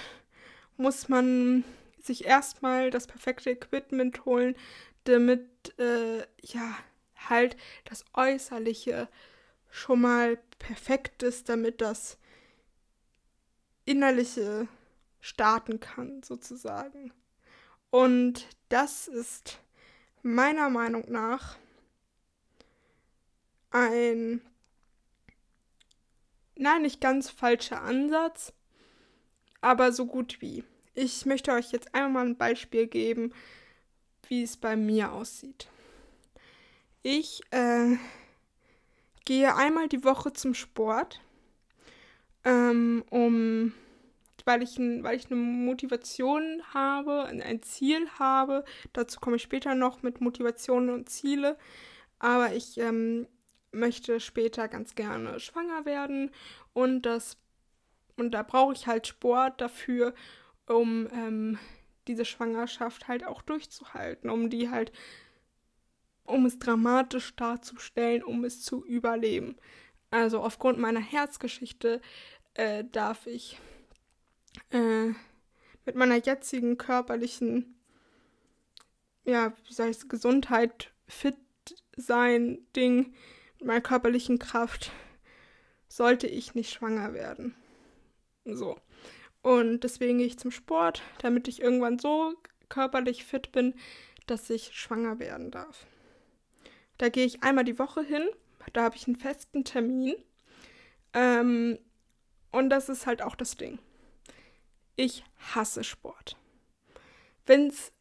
muss 0.78 1.10
man 1.10 1.66
sich 2.02 2.26
erstmal 2.26 2.92
das 2.92 3.08
perfekte 3.08 3.50
Equipment 3.50 4.24
holen, 4.24 4.56
damit, 5.04 5.78
äh, 5.78 6.20
ja, 6.42 6.78
halt 7.30 7.58
das 7.86 8.06
Äußerliche 8.14 9.10
schon 9.70 10.02
mal 10.02 10.38
perfekt 10.60 11.24
ist, 11.24 11.50
damit 11.50 11.82
das 11.82 12.18
Innerliche 13.84 14.68
starten 15.20 15.80
kann, 15.82 16.24
sozusagen. 16.24 17.12
Und 17.90 18.48
das 18.70 19.08
ist 19.08 19.60
meiner 20.22 20.70
Meinung 20.70 21.06
nach 21.10 21.58
ein, 23.72 24.42
nein, 26.56 26.82
nicht 26.82 27.00
ganz 27.02 27.30
falscher 27.30 27.82
Ansatz, 27.82 28.54
aber 29.62 29.92
so 29.92 30.06
gut 30.06 30.42
wie. 30.42 30.64
Ich 30.96 31.26
möchte 31.26 31.52
euch 31.52 31.72
jetzt 31.72 31.94
einmal 31.94 32.26
mal 32.26 32.26
ein 32.32 32.38
Beispiel 32.38 32.88
geben, 32.88 33.34
wie 34.28 34.44
es 34.44 34.58
bei 34.58 34.76
mir 34.76 35.12
aussieht. 35.12 35.68
Ich 37.04 37.42
äh, 37.52 37.98
gehe 39.24 39.56
einmal 39.56 39.88
die 39.88 40.04
Woche 40.04 40.34
zum 40.34 40.54
Sport, 40.54 41.22
ähm, 42.44 43.04
um 43.10 43.74
weil 44.48 44.64
ich, 44.64 44.80
weil 44.80 45.18
ich 45.18 45.26
eine 45.28 45.36
Motivation 45.36 46.64
habe, 46.74 47.26
ein 47.26 47.62
Ziel 47.62 48.08
habe. 48.18 48.64
Dazu 48.94 49.20
komme 49.20 49.36
ich 49.36 49.44
später 49.44 49.76
noch 49.76 50.04
mit 50.04 50.22
Motivationen 50.22 50.90
und 50.90 51.10
Ziele. 51.10 51.58
Aber 52.18 52.54
ich 52.54 52.78
ähm, 52.80 53.28
möchte 53.72 54.20
später 54.20 54.68
ganz 54.70 54.96
gerne 54.96 55.40
schwanger 55.40 55.86
werden 55.86 56.32
und 56.74 57.04
das 57.04 57.38
und 58.16 58.32
da 58.32 58.42
brauche 58.42 58.74
ich 58.74 58.88
halt 58.88 59.06
Sport 59.06 59.62
dafür, 59.62 60.16
um 60.66 61.08
ähm, 61.14 61.60
diese 62.08 62.26
Schwangerschaft 62.26 63.08
halt 63.08 63.24
auch 63.24 63.44
durchzuhalten, 63.44 64.30
um 64.32 64.50
die 64.50 64.72
halt, 64.72 64.92
um 66.24 66.46
es 66.48 66.58
dramatisch 66.58 67.36
darzustellen, 67.36 68.24
um 68.24 68.44
es 68.44 68.64
zu 68.64 68.84
überleben. 68.84 69.58
Also 70.10 70.42
aufgrund 70.42 70.80
meiner 70.80 71.00
Herzgeschichte 71.00 72.02
äh, 72.56 72.86
darf 72.92 73.28
ich 73.28 73.60
äh, 74.72 75.14
mit 75.86 75.96
meiner 75.96 76.18
jetzigen 76.18 76.78
körperlichen, 76.78 77.76
ja, 79.24 79.54
wie 79.66 79.74
soll 79.74 79.90
ich 79.90 80.10
Gesundheit, 80.10 80.92
fit 81.08 81.38
sein, 81.96 82.60
Ding, 82.76 83.14
mit 83.60 83.68
meiner 83.68 83.82
körperlichen 83.82 84.40
Kraft, 84.40 84.92
sollte 85.88 86.28
ich 86.28 86.56
nicht 86.56 86.72
schwanger 86.72 87.14
werden. 87.14 87.56
So. 88.46 88.78
Und 89.42 89.82
deswegen 89.82 90.18
gehe 90.18 90.28
ich 90.28 90.40
zum 90.40 90.52
Sport, 90.52 91.02
damit 91.22 91.48
ich 91.48 91.62
irgendwann 91.62 92.00
so 92.00 92.34
körperlich 92.70 93.24
fit 93.24 93.52
bin, 93.52 93.74
dass 94.26 94.50
ich 94.50 94.72
schwanger 94.74 95.20
werden 95.20 95.52
darf. 95.52 95.88
Da 96.98 97.10
gehe 97.10 97.26
ich 97.26 97.44
einmal 97.44 97.64
die 97.64 97.80
Woche 97.80 98.04
hin, 98.04 98.28
da 98.74 98.84
habe 98.84 98.96
ich 98.96 99.08
einen 99.08 99.16
festen 99.16 99.64
Termin. 99.64 100.16
Ähm, 101.14 101.80
und 102.52 102.70
das 102.70 102.90
ist 102.90 103.08
halt 103.08 103.22
auch 103.22 103.36
das 103.36 103.56
Ding. 103.56 103.80
Ich 104.98 105.24
hasse 105.54 105.84
Sport. 105.84 106.38
Wenn 107.46 107.68
es 107.68 107.94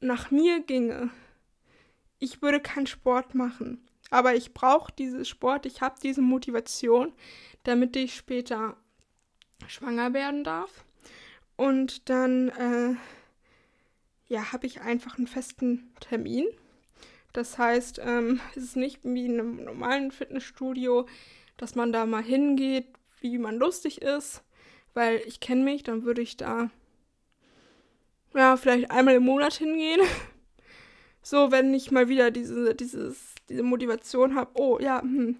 nach 0.00 0.30
mir 0.30 0.60
ginge, 0.60 1.10
ich 2.20 2.40
würde 2.40 2.60
keinen 2.60 2.86
Sport 2.86 3.34
machen. 3.34 3.86
Aber 4.10 4.34
ich 4.34 4.54
brauche 4.54 4.92
diesen 4.92 5.24
Sport, 5.24 5.66
ich 5.66 5.80
habe 5.80 6.00
diese 6.00 6.22
Motivation, 6.22 7.12
damit 7.64 7.96
ich 7.96 8.14
später 8.14 8.76
schwanger 9.66 10.14
werden 10.14 10.44
darf. 10.44 10.84
Und 11.56 12.08
dann, 12.08 12.48
äh, 12.50 12.94
ja, 14.28 14.52
habe 14.52 14.66
ich 14.66 14.80
einfach 14.80 15.18
einen 15.18 15.26
festen 15.26 15.92
Termin. 15.98 16.46
Das 17.32 17.58
heißt, 17.58 18.00
ähm, 18.04 18.40
es 18.54 18.62
ist 18.62 18.76
nicht 18.76 19.00
wie 19.02 19.26
in 19.26 19.40
einem 19.40 19.64
normalen 19.64 20.12
Fitnessstudio, 20.12 21.06
dass 21.56 21.74
man 21.74 21.92
da 21.92 22.06
mal 22.06 22.22
hingeht, 22.22 22.86
wie 23.20 23.36
man 23.36 23.56
lustig 23.56 24.00
ist, 24.00 24.42
weil 24.94 25.22
ich 25.26 25.40
kenne 25.40 25.64
mich, 25.64 25.82
dann 25.82 26.04
würde 26.04 26.22
ich 26.22 26.36
da 26.36 26.70
ja, 28.34 28.56
vielleicht 28.56 28.90
einmal 28.90 29.14
im 29.14 29.24
Monat 29.24 29.54
hingehen. 29.54 30.00
So, 31.22 31.52
wenn 31.52 31.74
ich 31.74 31.90
mal 31.90 32.08
wieder 32.08 32.30
diese, 32.30 32.74
dieses, 32.74 33.34
diese 33.46 33.62
Motivation 33.62 34.34
habe, 34.36 34.52
oh 34.54 34.78
ja, 34.80 35.02
hm, 35.02 35.36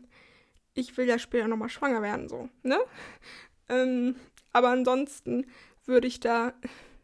ich 0.74 0.94
will 0.98 1.06
ja 1.06 1.18
später 1.18 1.48
nochmal 1.48 1.70
schwanger 1.70 2.02
werden, 2.02 2.28
so, 2.28 2.50
ne? 2.62 2.78
Ähm, 3.70 4.16
aber 4.52 4.68
ansonsten 4.68 5.46
würde 5.86 6.06
ich 6.06 6.20
da 6.20 6.52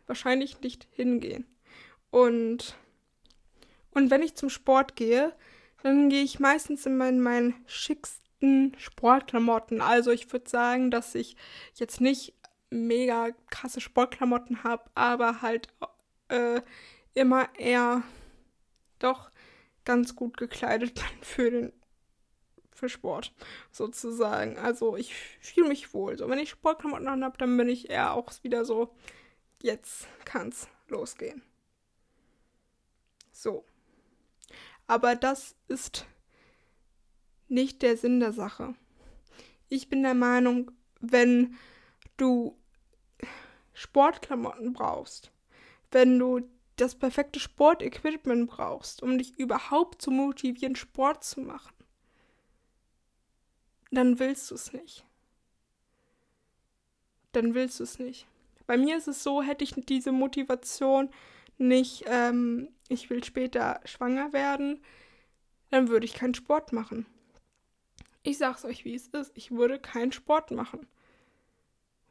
wahrscheinlich 0.07 0.61
nicht 0.61 0.87
hingehen. 0.91 1.47
Und, 2.11 2.77
und 3.93 4.11
wenn 4.11 4.23
ich 4.23 4.35
zum 4.35 4.51
Sport 4.51 4.95
gehe, 4.95 5.33
dann 5.83 6.11
gehe 6.11 6.23
ich 6.23 6.39
meistens 6.39 6.85
in 6.85 6.99
meinen, 6.99 7.21
meinen 7.21 7.55
schicksten 7.67 8.75
Sportklamotten. 8.79 9.81
Also 9.81 10.11
ich 10.11 10.31
würde 10.33 10.51
sagen, 10.51 10.91
dass 10.91 11.15
ich 11.15 11.37
jetzt 11.77 12.01
nicht 12.01 12.35
mega 12.77 13.31
krasse 13.51 13.81
Sportklamotten 13.81 14.65
habe, 14.65 14.91
aber 14.95 15.43
halt 15.43 15.69
äh, 16.29 16.61
immer 17.15 17.49
eher 17.59 18.03
doch 18.99 19.31
ganz 19.85 20.17
gut 20.17 20.37
gekleidet 20.37 20.95
bin 20.95 21.23
für 21.23 21.51
den 21.51 21.73
für 22.77 22.89
Sport 22.91 23.33
sozusagen. 23.73 24.59
Also 24.59 24.97
ich 24.97 25.15
fühle 25.41 25.69
mich 25.69 25.95
wohl. 25.95 26.19
So, 26.19 26.29
wenn 26.29 26.39
ich 26.39 26.51
Sportklamotten 26.51 27.09
an 27.09 27.25
habe, 27.25 27.39
dann 27.39 27.57
bin 27.57 27.69
ich 27.69 27.89
eher 27.89 28.12
auch 28.12 28.31
wieder 28.43 28.65
so, 28.67 28.95
jetzt 29.62 30.07
kann's 30.25 30.69
losgehen. 30.89 31.43
So. 33.33 33.65
Aber 34.87 35.17
das 35.17 35.57
ist 35.69 36.07
nicht 37.49 37.83
der 37.83 37.97
Sinn 37.97 38.21
der 38.21 38.33
Sache. 38.33 38.75
Ich 39.69 39.89
bin 39.89 40.03
der 40.03 40.15
Meinung, 40.15 40.71
wenn 41.01 41.57
du 42.17 42.57
Sportklamotten 43.77 44.73
brauchst, 44.73 45.31
wenn 45.91 46.19
du 46.19 46.49
das 46.77 46.95
perfekte 46.95 47.39
Sportequipment 47.39 48.49
brauchst, 48.49 49.03
um 49.03 49.19
dich 49.19 49.39
überhaupt 49.39 50.01
zu 50.01 50.11
motivieren, 50.11 50.77
Sport 50.77 51.25
zu 51.25 51.43
machen, 51.43 51.75
dann 53.91 54.19
willst 54.19 54.51
du 54.51 54.55
es 54.55 54.73
nicht. 54.73 55.05
Dann 57.33 57.53
willst 57.53 57.79
du 57.79 57.85
es 57.85 57.99
nicht. 57.99 58.27
Bei 58.67 58.79
mir 58.79 58.97
ist 58.97 59.09
es 59.09 59.23
so, 59.23 59.43
hätte 59.43 59.62
ich 59.62 59.75
diese 59.75 60.11
Motivation 60.11 61.11
nicht, 61.59 62.05
ähm, 62.07 62.69
ich 62.89 63.11
will 63.11 63.23
später 63.25 63.81
schwanger 63.85 64.33
werden, 64.33 64.83
dann 65.71 65.89
würde 65.89 66.07
ich 66.07 66.15
keinen 66.15 66.35
Sport 66.35 66.73
machen. 66.73 67.05
Ich 68.23 68.39
sag's 68.39 68.65
euch, 68.65 68.87
wie 68.87 68.95
es 68.95 69.09
ist. 69.09 69.33
Ich 69.35 69.51
würde 69.51 69.79
keinen 69.79 70.12
Sport 70.12 70.51
machen. 70.51 70.87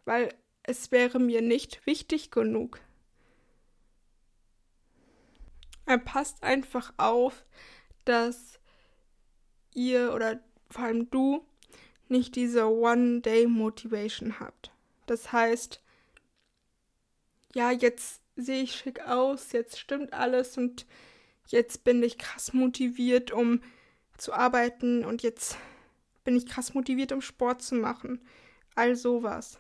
Weil 0.05 0.29
es 0.67 0.91
wäre 0.91 1.19
mir 1.19 1.41
nicht 1.41 1.85
wichtig 1.85 2.31
genug. 2.31 2.79
Er 5.85 5.99
passt 5.99 6.41
einfach 6.41 6.93
auf, 6.97 7.45
dass 8.03 8.59
ihr 9.73 10.13
oder 10.13 10.39
vor 10.69 10.85
allem 10.85 11.09
du 11.11 11.45
nicht 12.09 12.35
diese 12.35 12.65
One-Day-Motivation 12.65 14.39
habt. 14.39 14.71
Das 15.05 15.31
heißt, 15.31 15.81
ja, 17.53 17.71
jetzt 17.71 18.21
sehe 18.35 18.63
ich 18.63 18.75
schick 18.75 19.01
aus, 19.01 19.51
jetzt 19.51 19.79
stimmt 19.79 20.13
alles 20.13 20.57
und 20.57 20.87
jetzt 21.47 21.83
bin 21.83 22.01
ich 22.01 22.17
krass 22.17 22.53
motiviert, 22.53 23.31
um 23.31 23.61
zu 24.17 24.33
arbeiten 24.33 25.05
und 25.05 25.21
jetzt 25.21 25.57
bin 26.23 26.35
ich 26.35 26.47
krass 26.47 26.73
motiviert, 26.73 27.11
um 27.11 27.21
Sport 27.21 27.61
zu 27.61 27.75
machen. 27.75 28.19
All 28.73 28.95
sowas. 28.95 29.59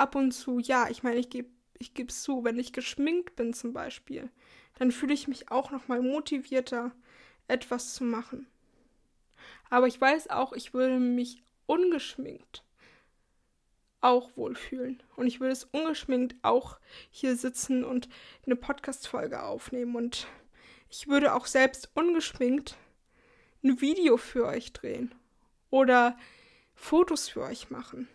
Ab 0.00 0.14
und 0.14 0.32
zu, 0.32 0.58
ja, 0.58 0.88
ich 0.88 1.02
meine, 1.02 1.18
ich 1.18 1.28
gebe 1.28 1.50
ich 1.78 1.92
es 1.98 2.22
zu, 2.22 2.42
wenn 2.42 2.58
ich 2.58 2.72
geschminkt 2.72 3.36
bin 3.36 3.52
zum 3.52 3.74
Beispiel, 3.74 4.30
dann 4.78 4.92
fühle 4.92 5.12
ich 5.12 5.28
mich 5.28 5.50
auch 5.50 5.70
nochmal 5.70 6.00
motivierter, 6.00 6.92
etwas 7.48 7.92
zu 7.92 8.04
machen. 8.04 8.46
Aber 9.68 9.86
ich 9.86 10.00
weiß 10.00 10.30
auch, 10.30 10.54
ich 10.54 10.72
würde 10.72 10.98
mich 10.98 11.42
ungeschminkt 11.66 12.64
auch 14.00 14.34
wohlfühlen. 14.38 15.02
Und 15.16 15.26
ich 15.26 15.40
würde 15.40 15.52
es 15.52 15.64
ungeschminkt 15.64 16.34
auch 16.40 16.78
hier 17.10 17.36
sitzen 17.36 17.84
und 17.84 18.08
eine 18.46 18.56
Podcast-Folge 18.56 19.42
aufnehmen. 19.42 19.96
Und 19.96 20.28
ich 20.88 21.08
würde 21.08 21.34
auch 21.34 21.44
selbst 21.44 21.90
ungeschminkt 21.92 22.78
ein 23.62 23.82
Video 23.82 24.16
für 24.16 24.46
euch 24.46 24.72
drehen. 24.72 25.14
Oder 25.68 26.16
Fotos 26.74 27.28
für 27.28 27.42
euch 27.42 27.68
machen. 27.68 28.08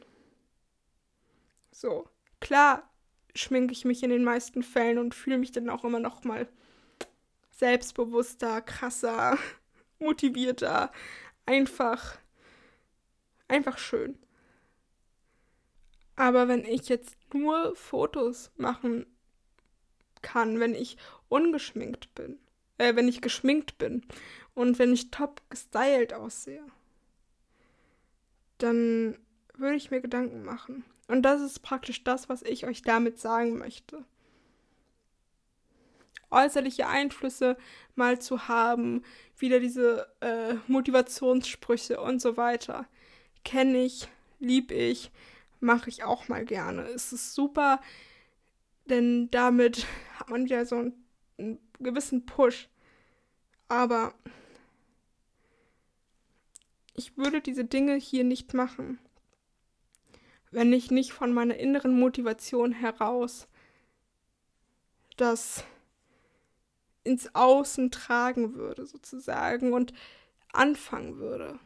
So, 1.78 2.08
klar 2.40 2.90
schminke 3.36 3.74
ich 3.74 3.84
mich 3.84 4.02
in 4.02 4.10
den 4.10 4.24
meisten 4.24 4.64
Fällen 4.64 4.98
und 4.98 5.14
fühle 5.14 5.38
mich 5.38 5.52
dann 5.52 5.70
auch 5.70 5.84
immer 5.84 6.00
noch 6.00 6.24
mal 6.24 6.48
selbstbewusster, 7.52 8.62
krasser, 8.62 9.38
motivierter, 10.00 10.90
einfach, 11.46 12.18
einfach 13.50 13.78
schön. 13.78 14.18
Aber 16.16 16.48
wenn 16.48 16.64
ich 16.64 16.88
jetzt 16.88 17.18
nur 17.34 17.76
Fotos 17.76 18.52
machen 18.56 19.06
kann, 20.22 20.62
wenn 20.62 20.76
ich 20.76 20.96
ungeschminkt 21.28 22.16
bin, 22.16 22.40
äh, 22.78 22.96
wenn 22.96 23.10
ich 23.10 23.20
geschminkt 23.22 23.78
bin 23.78 24.06
und 24.54 24.80
wenn 24.80 24.94
ich 24.94 25.12
top 25.12 25.42
gestylt 25.50 26.14
aussehe, 26.14 26.66
dann 28.60 29.18
würde 29.58 29.76
ich 29.76 29.92
mir 29.92 30.00
Gedanken 30.00 30.46
machen. 30.46 30.86
Und 31.08 31.22
das 31.22 31.42
ist 31.42 31.60
praktisch 31.60 32.04
das, 32.04 32.30
was 32.30 32.42
ich 32.42 32.66
euch 32.66 32.82
damit 32.82 33.20
sagen 33.20 33.58
möchte. 33.58 34.04
Äußerliche 36.32 36.88
Einflüsse 36.88 37.58
mal 37.96 38.20
zu 38.20 38.48
haben, 38.48 39.04
wieder 39.38 39.60
diese 39.60 40.08
äh, 40.22 40.56
Motivationssprüche 40.68 42.02
und 42.02 42.22
so 42.22 42.38
weiter. 42.38 42.88
Kenne 43.44 43.84
ich, 43.84 44.08
lieb 44.40 44.72
ich, 44.72 45.12
mache 45.60 45.90
ich 45.90 46.04
auch 46.04 46.28
mal 46.28 46.44
gerne. 46.44 46.84
Es 46.84 47.14
ist 47.14 47.36
super, 47.36 47.80
denn 48.86 49.30
damit 49.32 49.86
hat 50.18 50.30
man 50.30 50.46
wieder 50.46 50.66
so 50.66 50.78
einen, 50.78 51.06
einen 51.38 51.60
gewissen 51.80 52.26
Push. 52.26 52.70
Aber 53.68 54.14
ich 56.94 57.18
würde 57.18 57.42
diese 57.42 57.66
Dinge 57.66 57.96
hier 57.96 58.24
nicht 58.24 58.54
machen, 58.54 59.00
wenn 60.56 60.72
ich 60.72 60.90
nicht 60.90 61.12
von 61.12 61.34
meiner 61.34 61.58
inneren 61.58 62.00
Motivation 62.00 62.72
heraus 62.72 63.50
das 65.18 65.66
ins 67.04 67.36
Außen 67.36 67.92
tragen 67.92 68.56
würde, 68.56 68.86
sozusagen, 68.86 69.74
und 69.74 69.92
anfangen 70.54 71.18
würde. 71.18 71.60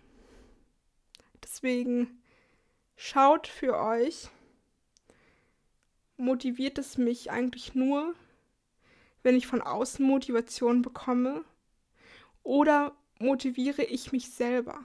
Deswegen 1.43 2.19
schaut 2.95 3.45
für 3.45 3.77
euch, 3.77 4.29
motiviert 6.17 6.79
es 6.79 6.97
mich 6.97 7.29
eigentlich 7.29 7.75
nur, 7.75 8.15
wenn 9.21 9.35
ich 9.35 9.45
von 9.45 9.61
außen 9.61 10.03
Motivation 10.03 10.81
bekomme? 10.81 11.45
Oder 12.41 12.95
motiviere 13.19 13.83
ich 13.83 14.11
mich 14.11 14.31
selber? 14.31 14.83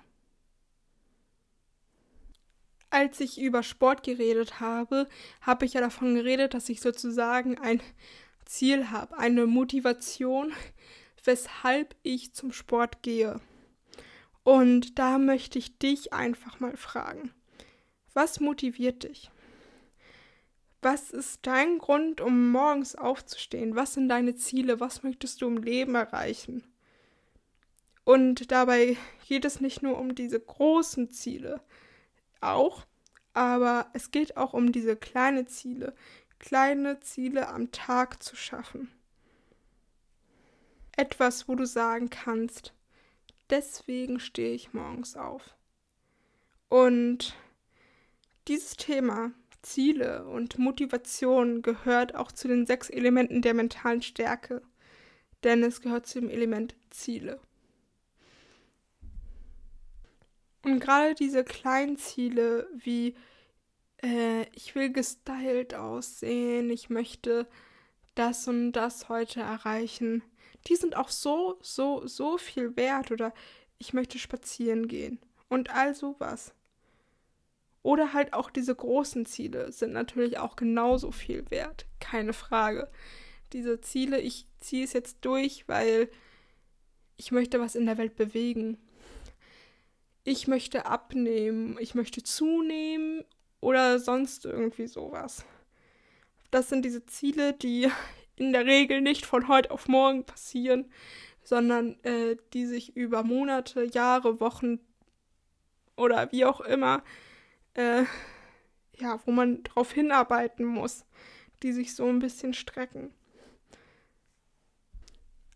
Als 2.94 3.18
ich 3.18 3.40
über 3.40 3.64
Sport 3.64 4.04
geredet 4.04 4.61
habe, 4.61 5.09
habe 5.40 5.66
ich 5.66 5.72
ja 5.72 5.80
davon 5.80 6.14
geredet, 6.14 6.54
dass 6.54 6.68
ich 6.68 6.80
sozusagen 6.80 7.59
ein 7.59 7.83
Ziel 8.44 8.92
habe, 8.92 9.18
eine 9.18 9.46
Motivation, 9.46 10.52
weshalb 11.24 11.96
ich 12.04 12.35
zum 12.35 12.52
Sport 12.52 13.02
gehe. 13.02 13.40
Und 14.44 14.96
da 15.00 15.18
möchte 15.18 15.59
ich 15.59 15.76
dich 15.76 16.12
einfach 16.12 16.61
mal 16.61 16.76
fragen. 16.76 17.35
Was 18.12 18.38
motiviert 18.38 19.02
dich? 19.02 19.28
Was 20.80 21.11
ist 21.11 21.40
dein 21.48 21.78
Grund, 21.78 22.20
um 22.20 22.52
morgens 22.52 22.94
aufzustehen? 22.94 23.74
Was 23.74 23.94
sind 23.94 24.09
deine 24.09 24.37
Ziele? 24.37 24.78
Was 24.78 25.02
möchtest 25.02 25.42
du 25.42 25.48
im 25.48 25.57
Leben 25.57 25.96
erreichen? 25.96 26.62
Und 28.04 28.52
dabei 28.52 28.96
geht 29.26 29.44
es 29.44 29.61
nicht 29.61 29.83
nur 29.83 29.98
um 29.98 30.14
diese 30.14 30.38
großen 30.38 31.11
Ziele, 31.11 31.61
auch, 32.44 32.87
aber 33.33 33.88
es 33.92 34.11
geht 34.11 34.37
auch 34.37 34.52
um 34.52 34.72
diese 34.72 34.96
kleinen 34.96 35.46
Ziele, 35.46 35.94
kleine 36.38 37.00
Ziele 37.00 37.48
am 37.48 37.72
Tag 37.72 38.22
zu 38.22 38.37
schaffen. 38.37 38.92
Etwas, 40.96 41.48
wo 41.48 41.57
du 41.57 41.66
sagen 41.66 42.11
kannst, 42.11 42.72
deswegen 43.50 44.20
stehe 44.20 44.54
ich 44.54 44.72
morgens 44.72 45.16
auf. 45.16 45.57
Und 46.68 47.37
dieses 48.46 48.76
Thema 48.76 49.33
Ziele 49.62 50.26
und 50.26 50.59
Motivation 50.59 51.62
gehört 51.62 52.14
auch 52.14 52.30
zu 52.30 52.48
den 52.48 52.66
sechs 52.66 52.90
Elementen 52.90 53.42
der 53.42 53.54
mentalen 53.54 54.02
Stärke, 54.02 54.62
denn 55.42 55.62
es 55.62 55.80
gehört 55.80 56.07
zu 56.07 56.20
dem 56.20 56.30
Element 56.30 56.74
Ziele. 56.90 57.40
Und 60.64 60.81
gerade 60.81 61.14
diese 61.14 61.44
kleinen 61.44 61.96
Ziele 61.96 62.68
wie 62.74 63.14
äh, 64.03 64.46
ich 64.55 64.74
will 64.74 64.90
gestylt 64.90 65.74
aussehen, 65.74 66.70
ich 66.70 66.90
möchte 66.90 67.46
das 68.14 68.46
und 68.48 68.72
das 68.72 69.09
heute 69.09 69.40
erreichen, 69.40 70.22
die 70.68 70.77
sind 70.77 70.96
auch 70.96 71.09
so, 71.09 71.59
so, 71.61 72.07
so 72.07 72.38
viel 72.38 72.77
wert 72.77 73.11
oder 73.11 73.33
ich 73.79 73.92
möchte 73.92 74.18
spazieren 74.18 74.88
gehen 74.88 75.18
und 75.48 75.70
all 75.70 75.94
sowas. 75.94 76.55
Oder 77.83 78.14
halt 78.14 78.33
auch 78.33 78.48
diese 78.50 78.74
großen 78.74 79.27
Ziele 79.27 79.70
sind 79.70 79.92
natürlich 79.92 80.38
auch 80.38 80.57
genauso 80.57 81.12
viel 81.12 81.50
wert, 81.50 81.87
keine 82.00 82.33
Frage. 82.33 82.90
Diese 83.53 83.81
Ziele, 83.81 84.20
ich 84.20 84.46
ziehe 84.59 84.85
es 84.85 84.94
jetzt 84.94 85.18
durch, 85.20 85.68
weil 85.68 86.09
ich 87.16 87.31
möchte 87.31 87.61
was 87.61 87.74
in 87.74 87.85
der 87.85 87.98
Welt 87.98 88.16
bewegen. 88.16 88.79
Ich 90.24 90.48
möchte 90.48 90.87
abnehmen, 90.87 91.76
ich 91.78 91.94
möchte 91.94 92.22
zunehmen 92.22 93.24
oder 93.60 93.98
sonst 93.98 94.44
irgendwie 94.44 94.87
sowas. 94.87 95.44
Das 96.50 96.68
sind 96.68 96.84
diese 96.84 97.06
Ziele, 97.06 97.52
die 97.52 97.90
in 98.37 98.52
der 98.52 98.66
Regel 98.66 99.00
nicht 99.00 99.26
von 99.26 99.48
heute 99.48 99.70
auf 99.70 99.87
morgen 99.87 100.24
passieren, 100.24 100.90
sondern 101.42 102.02
äh, 102.04 102.37
die 102.52 102.66
sich 102.66 102.96
über 102.96 103.22
Monate, 103.22 103.84
Jahre, 103.84 104.40
Wochen 104.40 104.80
oder 105.96 106.32
wie 106.32 106.44
auch 106.44 106.60
immer 106.60 107.04
äh, 107.74 108.04
ja, 108.98 109.18
wo 109.24 109.32
man 109.32 109.62
drauf 109.62 109.92
hinarbeiten 109.92 110.64
muss, 110.64 111.04
die 111.62 111.72
sich 111.72 111.94
so 111.94 112.06
ein 112.06 112.20
bisschen 112.20 112.54
strecken. 112.54 113.12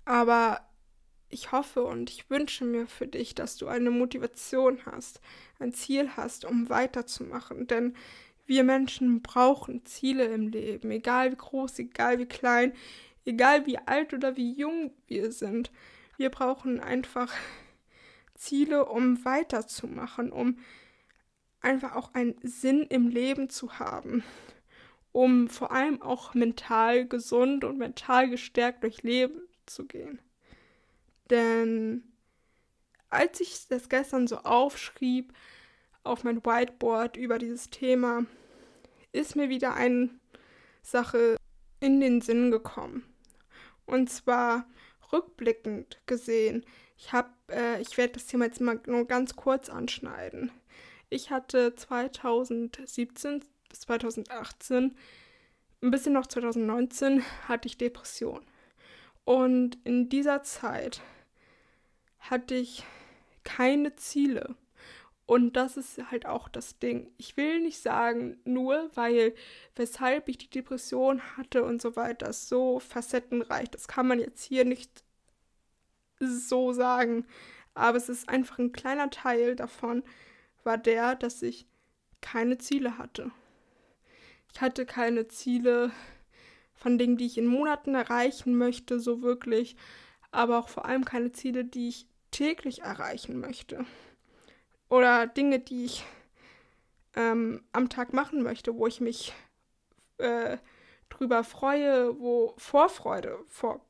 Aber 0.05 0.68
ich 1.31 1.53
hoffe 1.53 1.85
und 1.85 2.11
ich 2.11 2.31
wünsche 2.31 2.65
mir 2.65 2.87
für 2.87 3.07
dich, 3.07 3.35
dass 3.35 3.57
du 3.57 3.69
eine 3.69 3.91
Motivation 3.91 4.79
hast, 4.87 5.21
ein 5.59 5.73
Ziel 5.73 6.11
hast, 6.17 6.45
um 6.45 6.69
weiterzumachen. 6.69 7.67
Denn 7.67 7.95
wir 8.47 8.65
Menschen 8.65 9.21
brauchen 9.21 9.85
Ziele 9.85 10.25
im 10.25 10.49
Leben, 10.49 10.91
egal 10.91 11.33
wie 11.33 11.37
groß, 11.37 11.79
egal 11.81 12.19
wie 12.19 12.27
klein, 12.27 12.73
egal 13.27 13.67
wie 13.67 13.79
alt 13.79 14.15
oder 14.15 14.37
wie 14.37 14.53
jung 14.53 14.93
wir 15.07 15.33
sind. 15.33 15.71
Wir 16.17 16.31
brauchen 16.31 16.81
einfach 16.81 17.33
Ziele, 18.35 18.87
um 18.87 19.25
weiterzumachen, 19.25 20.33
um 20.33 20.59
einfach 21.61 21.95
auch 21.95 22.15
einen 22.15 22.37
Sinn 22.43 22.83
im 22.83 23.09
Leben 23.09 23.51
zu 23.51 23.79
haben, 23.79 24.25
um 25.13 25.49
vor 25.49 25.73
allem 25.73 26.01
auch 26.01 26.35
mental 26.35 27.07
gesund 27.07 27.65
und 27.65 27.79
mental 27.79 28.31
gestärkt 28.31 28.83
durch 28.83 29.03
Leben 29.03 29.43
zu 29.67 29.87
gehen. 29.87 30.21
Denn 31.31 32.03
als 33.11 33.41
ich 33.41 33.69
das 33.69 33.89
gestern 33.89 34.27
so 34.27 34.39
aufschrieb 34.39 35.33
auf 36.05 36.25
mein 36.25 36.45
Whiteboard 36.45 37.17
über 37.17 37.39
dieses 37.39 37.71
Thema, 37.71 38.27
ist 39.13 39.37
mir 39.37 39.49
wieder 39.49 39.75
eine 39.75 40.11
Sache 40.83 41.37
in 41.81 42.01
den 42.01 42.21
Sinn 42.21 42.51
gekommen. 42.51 43.05
Und 43.87 44.11
zwar 44.11 44.67
rückblickend 45.13 46.01
gesehen. 46.07 46.65
Ich 46.97 47.13
habe, 47.13 47.31
äh, 47.51 47.81
ich 47.81 47.97
werde 47.97 48.15
das 48.15 48.27
Thema 48.27 48.47
jetzt 48.47 48.61
mal 48.61 48.81
nur 48.87 49.07
ganz 49.07 49.37
kurz 49.37 49.69
anschneiden. 49.69 50.51
Ich 51.11 51.31
hatte 51.31 51.75
2017 51.75 53.43
bis 53.69 53.81
2018, 53.81 54.97
ein 55.81 55.91
bisschen 55.91 56.13
noch 56.13 56.27
2019, 56.27 57.23
hatte 57.47 57.69
ich 57.69 57.79
Depression. 57.79 58.45
Und 59.25 59.79
in 59.85 60.09
dieser 60.09 60.43
Zeit 60.43 61.01
hatte 62.19 62.55
ich 62.55 62.85
keine 63.45 63.97
Ziele. 63.97 64.57
Und 65.27 65.57
das 65.57 65.77
ist 65.77 65.99
halt 66.11 66.25
auch 66.25 66.49
das 66.49 66.79
Ding. 66.79 67.13
Ich 67.19 67.37
will 67.37 67.61
nicht 67.61 67.83
sagen, 67.83 68.39
nur 68.45 68.91
weil, 68.95 69.35
weshalb 69.77 70.29
ich 70.29 70.39
die 70.39 70.49
Depression 70.49 71.21
hatte 71.37 71.65
und 71.65 71.83
so 71.83 71.97
weiter, 71.97 72.33
so 72.33 72.81
facettenreich. 72.81 73.69
Das 73.71 73.89
kann 73.89 74.09
man 74.09 74.21
jetzt 74.21 74.43
hier 74.43 74.65
nicht 74.65 75.05
so 76.19 76.73
sagen. 76.73 77.27
Aber 77.75 77.99
es 77.99 78.09
ist 78.09 78.29
einfach 78.29 78.59
ein 78.59 78.73
kleiner 78.73 79.11
Teil 79.11 79.55
davon, 79.55 80.03
war 80.65 80.79
der, 80.79 81.15
dass 81.15 81.43
ich 81.43 81.67
keine 82.21 82.59
Ziele 82.59 82.99
hatte. 82.99 83.31
Ich 84.53 84.61
hatte 84.61 84.87
keine 84.87 85.29
Ziele 85.29 85.93
von 86.75 86.97
Dingen, 86.97 87.17
die 87.17 87.27
ich 87.27 87.39
in 87.39 87.47
Monaten 87.47 87.95
erreichen 87.95 88.57
möchte, 88.57 88.99
so 88.99 89.21
wirklich, 89.21 89.77
aber 90.31 90.59
auch 90.59 90.69
vor 90.69 90.85
allem 90.85 91.05
keine 91.05 91.33
Ziele, 91.33 91.65
die 91.65 91.89
ich 91.89 92.07
täglich 92.31 92.83
erreichen 92.83 93.41
möchte. 93.41 93.85
Oder 94.89 95.27
Dinge, 95.27 95.61
die 95.61 95.85
ich 95.85 96.05
ähm, 97.15 97.65
am 97.73 97.89
Tag 97.89 98.13
machen 98.13 98.43
möchte, 98.43 98.75
wo 98.77 98.87
ich 98.87 99.01
mich 99.01 99.33
äh, 100.19 100.59
drüber 101.09 101.45
freue, 101.45 102.19
wo 102.21 102.55
Vorfreude 102.59 103.39
vor 103.47 103.85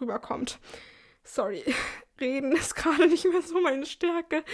rüberkommt. 0.00 0.58
Sorry, 1.24 1.64
reden 2.20 2.52
ist 2.56 2.74
gerade 2.74 3.08
nicht 3.08 3.24
mehr 3.24 3.42
so 3.42 3.60
meine 3.60 3.86
Stärke. 3.86 4.44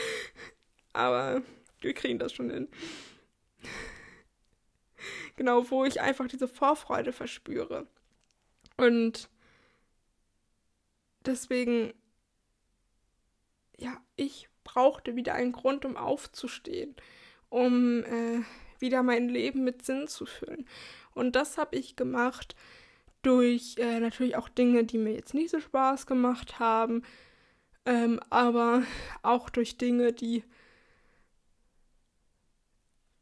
Aber 0.93 1.43
wir 1.81 1.95
kriegen 1.95 2.19
das 2.19 2.33
schon 2.33 2.51
hin. 2.51 2.69
genau, 5.37 5.71
wo 5.71 5.85
ich 5.85 6.01
einfach 6.01 6.29
diese 6.29 6.49
Vorfreude 6.49 7.13
verspüre. 7.13 7.87
Und 8.77 9.29
deswegen, 11.25 11.93
ja, 13.77 13.97
ich 14.17 14.49
brauchte 14.65 15.17
wieder 15.17 15.35
einen 15.35 15.53
Grund, 15.53 15.85
um 15.85 15.97
aufzustehen, 15.97 16.95
um 17.49 18.05
äh, 18.05 18.43
wieder 18.79 19.03
mein 19.03 19.29
Leben 19.29 19.65
mit 19.65 19.85
Sinn 19.85 20.09
zu 20.09 20.27
füllen. 20.27 20.67
Und 21.15 21.37
das 21.37 21.59
habe 21.59 21.77
ich 21.77 21.97
gemacht 21.97 22.55
durch 23.23 23.77
äh, 23.79 23.99
natürlich 24.01 24.37
auch 24.37 24.49
Dinge, 24.49 24.85
die 24.85 24.99
mir 24.99 25.13
jetzt 25.13 25.35
nicht 25.35 25.51
so 25.51 25.61
Spaß 25.61 26.07
gemacht 26.07 26.59
haben, 26.59 27.03
ähm, 27.87 28.21
aber 28.31 28.83
auch 29.23 29.51
durch 29.51 29.79
Dinge, 29.79 30.13
die 30.13 30.45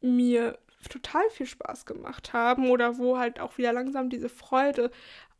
mir 0.01 0.59
total 0.89 1.27
viel 1.31 1.47
Spaß 1.47 1.85
gemacht 1.85 2.33
haben 2.33 2.69
oder 2.69 2.97
wo 2.97 3.17
halt 3.17 3.39
auch 3.39 3.57
wieder 3.57 3.73
langsam 3.73 4.09
diese 4.09 4.29
Freude 4.29 4.91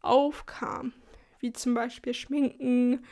aufkam. 0.02 0.94
Wie 1.40 1.54
zum 1.54 1.74
Beispiel 1.74 2.14
Schminken, 2.14 3.06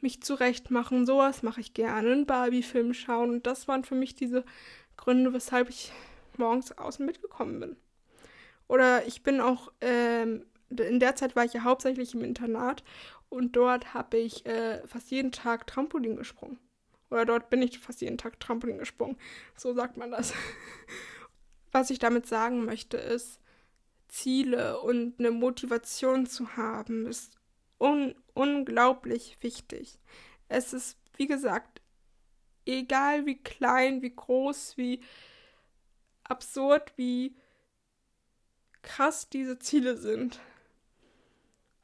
mich 0.00 0.22
zurechtmachen, 0.22 1.06
sowas 1.06 1.42
mache 1.42 1.60
ich 1.60 1.74
gerne, 1.74 2.12
einen 2.12 2.26
Barbie-Film 2.26 2.94
schauen. 2.94 3.30
Und 3.30 3.46
das 3.46 3.66
waren 3.66 3.84
für 3.84 3.94
mich 3.94 4.14
diese 4.14 4.44
Gründe, 4.96 5.32
weshalb 5.32 5.68
ich 5.68 5.92
morgens 6.36 6.72
außen 6.72 7.04
mitgekommen 7.04 7.60
bin. 7.60 7.76
Oder 8.68 9.06
ich 9.06 9.22
bin 9.22 9.40
auch 9.40 9.72
ähm, 9.80 10.44
in 10.70 11.00
der 11.00 11.16
Zeit 11.16 11.36
war 11.36 11.44
ich 11.44 11.52
ja 11.52 11.64
hauptsächlich 11.64 12.14
im 12.14 12.24
Internat 12.24 12.82
und 13.28 13.56
dort 13.56 13.94
habe 13.94 14.18
ich 14.18 14.46
äh, 14.46 14.86
fast 14.86 15.10
jeden 15.10 15.32
Tag 15.32 15.66
Trampolin 15.66 16.16
gesprungen. 16.16 16.58
Oder 17.10 17.24
dort 17.24 17.50
bin 17.50 17.62
ich 17.62 17.78
fast 17.78 18.00
jeden 18.00 18.18
Tag 18.18 18.40
Trampolin 18.40 18.78
gesprungen. 18.78 19.16
So 19.56 19.72
sagt 19.74 19.96
man 19.96 20.10
das. 20.10 20.34
Was 21.72 21.90
ich 21.90 21.98
damit 21.98 22.26
sagen 22.26 22.64
möchte, 22.64 22.96
ist, 22.96 23.40
Ziele 24.08 24.80
und 24.80 25.18
eine 25.18 25.30
Motivation 25.30 26.26
zu 26.26 26.56
haben, 26.56 27.06
ist 27.06 27.36
un 27.78 28.14
unglaublich 28.34 29.38
wichtig. 29.40 29.98
Es 30.48 30.72
ist, 30.72 30.98
wie 31.16 31.26
gesagt, 31.26 31.80
egal 32.66 33.26
wie 33.26 33.42
klein, 33.42 34.02
wie 34.02 34.14
groß, 34.14 34.76
wie 34.76 35.02
absurd, 36.24 36.92
wie 36.96 37.34
krass 38.82 39.28
diese 39.28 39.58
Ziele 39.58 39.96
sind. 39.96 40.40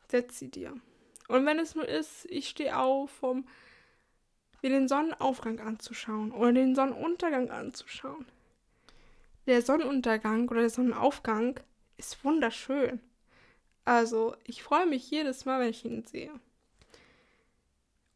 Setz 0.09 0.39
sie 0.39 0.51
dir. 0.51 0.75
Und 1.29 1.47
wenn 1.47 1.59
es 1.59 1.75
nur 1.75 1.89
ist, 1.89 2.27
ich 2.27 2.49
stehe 2.49 2.77
auf, 2.77 3.23
um 3.23 3.47
mir 4.63 4.71
den 4.71 4.89
Sonnenaufgang 4.89 5.61
anzuschauen 5.61 6.31
oder 6.33 6.53
den 6.53 6.75
Sonnenuntergang 6.75 7.51
anzuschauen. 7.51 8.27
Der 9.47 9.63
Sonnenuntergang 9.63 10.49
oder 10.49 10.61
der 10.61 10.71
Sonnenaufgang 10.71 11.59
ist 12.03 12.25
wunderschön. 12.25 13.01
Also, 13.85 14.37
ich 14.45 14.63
freue 14.63 14.87
mich 14.87 15.11
jedes 15.11 15.45
Mal, 15.45 15.61
wenn 15.61 15.71
ich 15.71 15.85
ihn 15.85 16.05
sehe. 16.05 16.33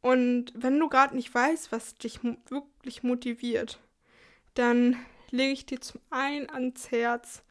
Und 0.00 0.52
wenn 0.54 0.78
du 0.78 0.88
gerade 0.88 1.16
nicht 1.16 1.34
weißt, 1.34 1.72
was 1.72 1.94
dich 1.94 2.20
wirklich 2.22 3.02
motiviert, 3.02 3.80
dann 4.54 4.96
lege 5.30 5.52
ich 5.52 5.66
dir 5.66 5.80
zum 5.80 6.00
einen 6.10 6.48
ans 6.50 6.90
Herz, 6.90 7.42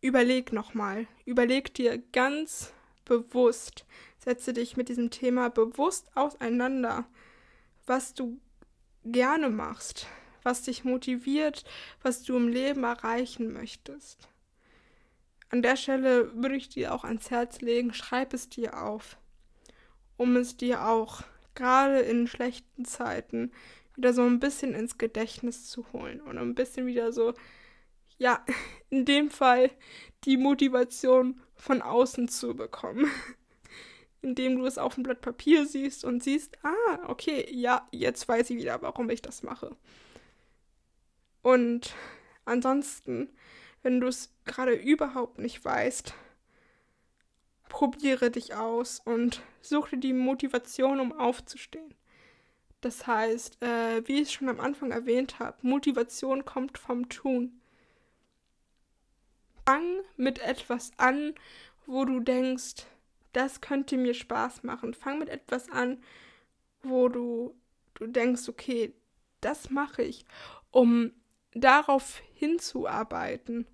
überleg 0.00 0.52
nochmal, 0.52 1.06
überleg 1.24 1.74
dir 1.74 1.98
ganz 2.12 2.72
bewusst, 3.04 3.84
setze 4.18 4.52
dich 4.52 4.76
mit 4.76 4.88
diesem 4.88 5.10
Thema 5.10 5.50
bewusst 5.50 6.16
auseinander, 6.16 7.06
was 7.86 8.14
du 8.14 8.40
gerne 9.04 9.50
machst, 9.50 10.06
was 10.42 10.62
dich 10.62 10.84
motiviert, 10.84 11.64
was 12.02 12.22
du 12.22 12.36
im 12.36 12.48
Leben 12.48 12.84
erreichen 12.84 13.52
möchtest. 13.52 14.28
An 15.48 15.62
der 15.62 15.76
Stelle 15.76 16.34
würde 16.34 16.56
ich 16.56 16.68
dir 16.68 16.92
auch 16.94 17.04
ans 17.04 17.30
Herz 17.30 17.60
legen, 17.60 17.92
schreib 17.92 18.34
es 18.34 18.48
dir 18.48 18.82
auf, 18.82 19.16
um 20.16 20.36
es 20.36 20.56
dir 20.56 20.86
auch 20.86 21.22
gerade 21.54 22.00
in 22.00 22.26
schlechten 22.26 22.84
Zeiten 22.84 23.52
wieder 23.96 24.12
so 24.12 24.22
ein 24.22 24.40
bisschen 24.40 24.74
ins 24.74 24.98
Gedächtnis 24.98 25.68
zu 25.68 25.90
holen 25.92 26.20
und 26.20 26.38
ein 26.38 26.54
bisschen 26.54 26.86
wieder 26.86 27.12
so, 27.12 27.34
ja, 28.18 28.44
in 28.90 29.04
dem 29.04 29.30
Fall 29.30 29.70
die 30.24 30.36
Motivation 30.36 31.40
von 31.54 31.82
außen 31.82 32.28
zu 32.28 32.54
bekommen. 32.54 33.10
Indem 34.22 34.58
du 34.58 34.66
es 34.66 34.78
auf 34.78 34.94
dem 34.94 35.04
Blatt 35.04 35.20
Papier 35.20 35.66
siehst 35.66 36.04
und 36.04 36.22
siehst, 36.22 36.58
ah, 36.64 36.98
okay, 37.06 37.46
ja, 37.52 37.86
jetzt 37.92 38.26
weiß 38.26 38.50
ich 38.50 38.56
wieder, 38.56 38.82
warum 38.82 39.08
ich 39.10 39.22
das 39.22 39.44
mache. 39.44 39.76
Und 41.42 41.94
ansonsten, 42.44 43.28
wenn 43.86 44.00
du 44.00 44.08
es 44.08 44.34
gerade 44.44 44.72
überhaupt 44.72 45.38
nicht 45.38 45.64
weißt, 45.64 46.12
probiere 47.68 48.32
dich 48.32 48.52
aus 48.52 48.98
und 49.04 49.42
such 49.60 49.90
dir 49.90 49.98
die 49.98 50.12
Motivation, 50.12 50.98
um 50.98 51.12
aufzustehen. 51.12 51.94
Das 52.80 53.06
heißt, 53.06 53.62
äh, 53.62 54.02
wie 54.08 54.22
ich 54.22 54.32
schon 54.32 54.48
am 54.48 54.58
Anfang 54.58 54.90
erwähnt 54.90 55.38
habe, 55.38 55.58
Motivation 55.62 56.44
kommt 56.44 56.78
vom 56.78 57.08
Tun. 57.08 57.60
Fang 59.64 60.00
mit 60.16 60.40
etwas 60.40 60.90
an, 60.96 61.36
wo 61.86 62.04
du 62.04 62.18
denkst, 62.18 62.86
das 63.32 63.60
könnte 63.60 63.96
mir 63.98 64.14
Spaß 64.14 64.64
machen. 64.64 64.94
Fang 64.94 65.20
mit 65.20 65.28
etwas 65.28 65.70
an, 65.70 66.02
wo 66.82 67.08
du, 67.08 67.54
du 67.94 68.08
denkst, 68.08 68.48
okay, 68.48 68.94
das 69.40 69.70
mache 69.70 70.02
ich, 70.02 70.24
um 70.72 71.12
darauf 71.54 72.20
hinzuarbeiten. 72.34 73.64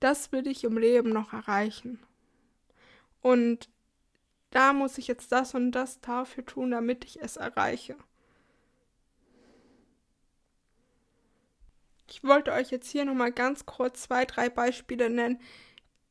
Das 0.00 0.32
will 0.32 0.46
ich 0.46 0.64
im 0.64 0.78
Leben 0.78 1.10
noch 1.10 1.32
erreichen. 1.32 2.00
Und 3.20 3.68
da 4.50 4.72
muss 4.72 4.98
ich 4.98 5.06
jetzt 5.06 5.30
das 5.30 5.54
und 5.54 5.72
das 5.72 6.00
dafür 6.00 6.44
tun, 6.44 6.72
damit 6.72 7.04
ich 7.04 7.20
es 7.20 7.36
erreiche. 7.36 7.96
Ich 12.08 12.24
wollte 12.24 12.52
euch 12.52 12.70
jetzt 12.70 12.90
hier 12.90 13.04
nochmal 13.04 13.30
ganz 13.30 13.66
kurz 13.66 14.02
zwei, 14.02 14.24
drei 14.24 14.48
Beispiele 14.48 15.08
nennen 15.08 15.38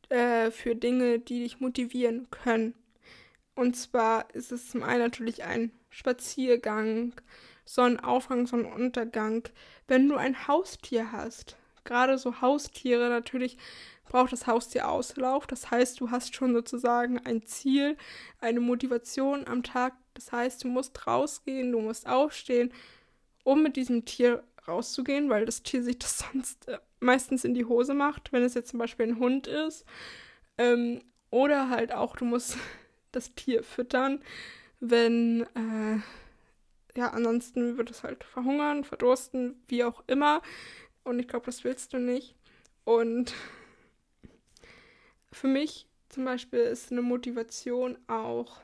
äh, 0.08 0.50
für 0.50 0.76
Dinge, 0.76 1.20
die 1.20 1.42
dich 1.42 1.60
motivieren 1.60 2.32
können. 2.32 2.74
Und 3.54 3.76
zwar 3.76 4.34
ist 4.34 4.54
es 4.54 4.70
zum 4.70 4.84
einen 4.84 5.02
natürlich 5.02 5.44
ein 5.44 5.72
Spaziergang, 5.90 7.14
Sonnenaufgang, 7.66 8.48
Sonnenuntergang. 8.48 9.50
Wenn 9.88 10.08
du 10.08 10.16
ein 10.16 10.48
Haustier 10.48 11.12
hast, 11.12 11.58
gerade 11.86 12.18
so 12.18 12.42
Haustiere, 12.42 13.10
natürlich 13.10 13.58
braucht 14.10 14.34
das 14.34 14.48
Haustier 14.48 14.90
Auslauf. 14.90 15.48
Das 15.48 15.72
heißt, 15.72 16.00
du 16.02 16.12
hast 16.12 16.36
schon 16.36 16.54
sozusagen 16.54 17.20
ein 17.20 17.44
Ziel, 17.44 17.96
eine 18.40 18.60
Motivation 18.60 19.48
am 19.48 19.64
Tag. 19.64 19.94
Das 20.16 20.32
heißt, 20.32 20.64
du 20.64 20.68
musst 20.68 21.08
rausgehen, 21.08 21.72
du 21.72 21.80
musst 21.80 22.08
aufstehen, 22.08 22.74
um 23.44 23.64
mit 23.64 23.78
diesem 23.78 24.04
Tier 24.06 24.44
rauszugehen, 24.68 25.30
weil 25.30 25.46
das 25.46 25.64
Tier 25.64 25.84
sich 25.84 26.00
das 26.00 26.20
sonst 26.34 26.68
äh, 26.68 26.80
meistens 27.00 27.46
in 27.46 27.54
die 27.54 27.66
Hose 27.66 27.94
macht, 27.94 28.34
wenn 28.34 28.44
es 28.44 28.56
jetzt 28.56 28.70
zum 28.70 28.80
Beispiel 28.80 29.08
ein 29.08 29.20
Hund 29.20 29.48
ist. 29.48 29.86
Ähm, 30.58 31.02
oder 31.30 31.70
halt 31.70 31.94
auch, 31.94 32.16
du 32.16 32.26
musst 32.26 32.58
das 33.12 33.34
Tier 33.36 33.64
füttern, 33.64 34.22
wenn, 34.80 35.42
äh, 35.56 36.00
ja, 36.98 37.10
ansonsten 37.10 37.78
wird 37.78 37.92
es 37.92 38.04
halt 38.04 38.24
verhungern, 38.24 38.84
verdursten, 38.84 39.62
wie 39.68 39.84
auch 39.84 40.04
immer. 40.08 40.42
Und 41.10 41.18
ich 41.18 41.28
glaube, 41.28 41.48
das 41.48 41.64
willst 41.64 41.94
du 41.94 41.98
nicht. 41.98 42.36
Und 42.84 43.34
für 45.32 45.48
mich 45.48 45.88
zum 46.08 46.24
Beispiel 46.24 46.60
ist 46.60 46.92
eine 46.92 47.02
Motivation 47.02 47.98
auch 48.06 48.62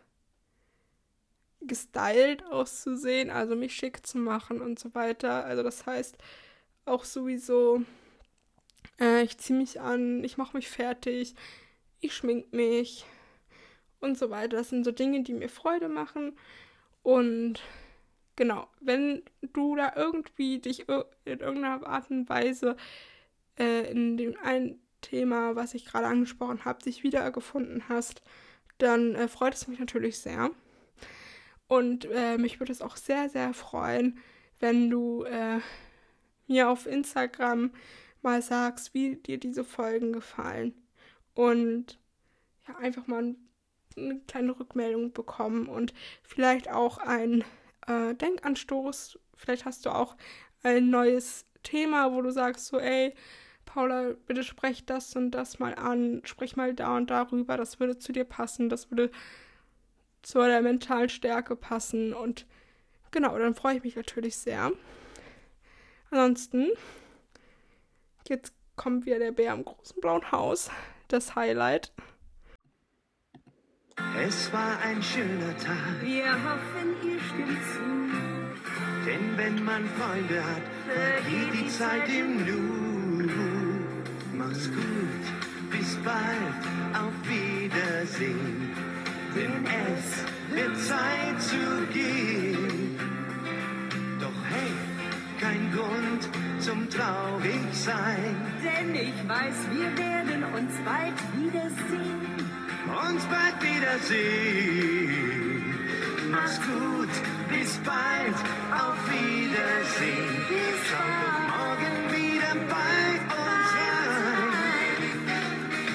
gestylt 1.61 2.45
auszusehen, 2.45 3.31
also 3.31 3.55
mich 3.55 3.75
schick 3.75 4.05
zu 4.05 4.19
machen 4.19 4.61
und 4.61 4.77
so 4.77 4.93
weiter. 4.93 5.43
Also 5.43 5.63
das 5.63 5.87
heißt 5.87 6.19
auch 6.85 7.03
sowieso, 7.03 7.81
äh, 8.99 9.23
ich 9.23 9.39
ziehe 9.39 9.57
mich 9.57 9.81
an, 9.81 10.23
ich 10.23 10.37
mache 10.37 10.55
mich 10.55 10.69
fertig, 10.69 11.33
ich 11.99 12.13
schmink 12.13 12.53
mich 12.53 13.05
und 14.01 14.19
so 14.19 14.29
weiter. 14.29 14.57
Das 14.57 14.69
sind 14.69 14.83
so 14.83 14.91
Dinge, 14.91 15.23
die 15.23 15.33
mir 15.33 15.49
Freude 15.49 15.89
machen. 15.89 16.37
Und 17.01 17.59
genau, 18.35 18.67
wenn 18.79 19.23
du 19.41 19.75
da 19.75 19.93
irgendwie 19.95 20.59
dich 20.59 20.87
in 20.87 21.39
irgendeiner 21.39 21.85
Art 21.87 22.09
und 22.11 22.29
Weise 22.29 22.75
äh, 23.57 23.89
in 23.91 24.17
dem 24.17 24.35
einen 24.43 24.79
Thema, 25.01 25.55
was 25.55 25.73
ich 25.73 25.85
gerade 25.85 26.07
angesprochen 26.07 26.65
habe, 26.65 26.83
dich 26.83 27.03
wiedergefunden 27.03 27.87
hast, 27.89 28.21
dann 28.77 29.15
äh, 29.15 29.27
freut 29.27 29.53
es 29.53 29.67
mich 29.67 29.79
natürlich 29.79 30.19
sehr. 30.19 30.51
Und 31.67 32.05
äh, 32.11 32.37
mich 32.37 32.59
würde 32.59 32.71
es 32.71 32.81
auch 32.81 32.95
sehr, 32.95 33.29
sehr 33.29 33.53
freuen, 33.53 34.19
wenn 34.59 34.89
du 34.89 35.23
äh, 35.23 35.59
mir 36.47 36.69
auf 36.69 36.85
Instagram 36.85 37.71
mal 38.21 38.41
sagst, 38.41 38.93
wie 38.93 39.15
dir 39.15 39.39
diese 39.39 39.63
Folgen 39.63 40.13
gefallen. 40.13 40.73
Und 41.33 41.99
ja, 42.67 42.77
einfach 42.77 43.07
mal 43.07 43.35
eine 43.97 44.19
kleine 44.27 44.59
Rückmeldung 44.59 45.13
bekommen 45.13 45.67
und 45.67 45.93
vielleicht 46.23 46.69
auch 46.69 46.97
ein 46.97 47.43
äh, 47.87 48.13
Denkanstoß. 48.15 49.19
Vielleicht 49.35 49.65
hast 49.65 49.85
du 49.85 49.89
auch 49.89 50.15
ein 50.63 50.89
neues 50.89 51.45
Thema, 51.63 52.11
wo 52.13 52.21
du 52.21 52.31
sagst 52.31 52.67
so, 52.67 52.79
ey, 52.79 53.13
Paula, 53.65 54.13
bitte 54.27 54.43
sprech 54.43 54.85
das 54.85 55.15
und 55.15 55.31
das 55.31 55.59
mal 55.59 55.75
an, 55.75 56.21
sprich 56.23 56.55
mal 56.55 56.73
da 56.73 56.95
und 56.95 57.09
darüber, 57.09 57.57
das 57.57 57.79
würde 57.79 57.97
zu 57.97 58.11
dir 58.11 58.23
passen, 58.23 58.69
das 58.69 58.89
würde 58.91 59.11
zu 60.21 60.39
der 60.39 60.61
mentalen 60.61 61.09
Stärke 61.09 61.55
passen 61.55 62.13
und 62.13 62.45
genau, 63.11 63.37
dann 63.37 63.55
freue 63.55 63.77
ich 63.77 63.83
mich 63.83 63.95
natürlich 63.95 64.37
sehr. 64.37 64.71
Ansonsten, 66.09 66.69
jetzt 68.27 68.53
kommt 68.75 69.05
wieder 69.05 69.19
der 69.19 69.31
Bär 69.31 69.53
im 69.53 69.65
großen 69.65 69.99
blauen 69.99 70.31
Haus, 70.31 70.69
das 71.07 71.35
Highlight. 71.35 71.91
Es 73.97 74.51
war 74.51 74.77
ein 74.83 75.01
schöner 75.01 75.55
Tag. 75.57 76.01
Wir 76.01 76.31
hoffen, 76.31 76.95
ihr 77.01 77.19
stimmt 77.19 77.63
zu. 77.73 77.85
Denn 79.05 79.37
wenn 79.37 79.63
man 79.63 79.85
Freunde 79.97 80.43
hat, 80.43 80.63
vergeht 80.85 81.53
die 81.53 81.69
Zeit 81.69 82.09
im 82.09 82.45
Nu. 82.45 83.29
Mach's 84.33 84.69
gut, 84.69 85.71
bis 85.71 85.95
bald, 85.97 86.63
auf 86.93 87.13
Wiedersehen. 87.27 88.75
Denn 89.33 89.65
es 89.65 90.53
wird 90.53 90.77
Zeit 90.77 91.41
zu 91.41 91.85
gehen. 91.93 92.84
Zum 96.65 96.89
Traurigsein. 96.89 98.35
Denn 98.63 98.95
ich 98.95 99.13
weiß, 99.29 99.57
wir 99.71 99.95
werden 99.97 100.43
uns 100.55 100.73
bald 100.83 101.13
wiedersehen. 101.37 102.25
uns 103.07 103.23
bald 103.25 103.61
wiedersehen. 103.61 105.13
Mach's 106.31 106.59
gut, 106.61 107.13
bis 107.49 107.77
bald, 107.85 108.37
auf 108.83 108.97
Wiedersehen. 109.11 110.41
Schau 110.89 111.09
doch 111.21 111.41
morgen 111.53 111.95
wieder 112.17 112.53
bei 112.73 112.97
uns 113.29 113.69
rein. 113.77 114.97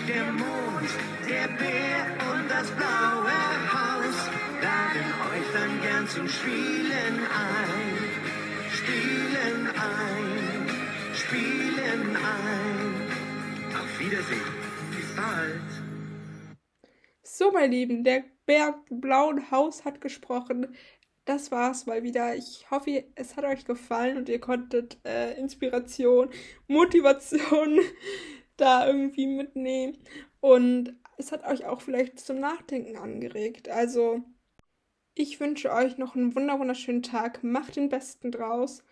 Der 0.07 0.27
Mond, 0.41 0.91
der 1.29 1.49
Bär 1.59 2.01
und 2.31 2.45
das 2.49 2.69
blaue 2.71 3.41
Haus 3.75 4.19
laden 4.63 5.09
euch 5.31 5.49
dann 5.53 5.73
gern 5.83 6.07
zum 6.07 6.29
Spielen 6.29 7.17
ein. 7.49 8.31
Spielen 8.73 9.67
ein, 9.67 10.40
spielen 11.31 12.17
ein. 12.17 13.09
Auf 13.73 14.01
Wiedersehen, 14.01 14.41
bis 14.97 15.15
bald. 15.15 16.57
So, 17.23 17.53
mein 17.53 17.71
Lieben, 17.71 18.03
der 18.03 18.25
Berg 18.47 18.79
blauen 18.91 19.51
Haus 19.53 19.85
hat 19.85 20.01
gesprochen. 20.01 20.75
Das 21.25 21.53
war's 21.53 21.87
mal 21.87 22.03
wieder. 22.03 22.35
Ich 22.35 22.69
hoffe, 22.73 23.05
es 23.15 23.37
hat 23.37 23.45
euch 23.45 23.65
gefallen 23.65 24.17
und 24.17 24.29
ihr 24.29 24.41
konntet 24.41 24.99
äh, 25.07 25.39
Inspiration, 25.39 26.31
Motivation 26.67 27.79
da 28.57 28.89
irgendwie 28.89 29.29
mitnehmen. 29.29 29.99
Und 30.41 30.97
es 31.17 31.31
hat 31.31 31.47
euch 31.47 31.65
auch 31.65 31.81
vielleicht 31.81 32.19
zum 32.19 32.41
Nachdenken 32.41 32.97
angeregt. 32.97 33.69
Also, 33.69 34.25
ich 35.15 35.39
wünsche 35.39 35.73
euch 35.73 35.97
noch 35.97 36.17
einen 36.17 36.35
wunderschönen 36.35 37.05
Tag. 37.05 37.45
Macht 37.45 37.77
den 37.77 37.89
Besten 37.89 38.33
draus. 38.33 38.83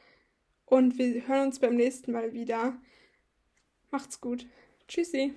Und 0.69 0.99
wir 0.99 1.27
hören 1.27 1.49
uns 1.49 1.59
beim 1.59 1.77
nächsten 1.77 2.13
Mal 2.13 2.33
wieder. 2.33 2.77
Macht's 3.91 4.21
gut. 4.21 4.47
Tschüssi. 4.87 5.35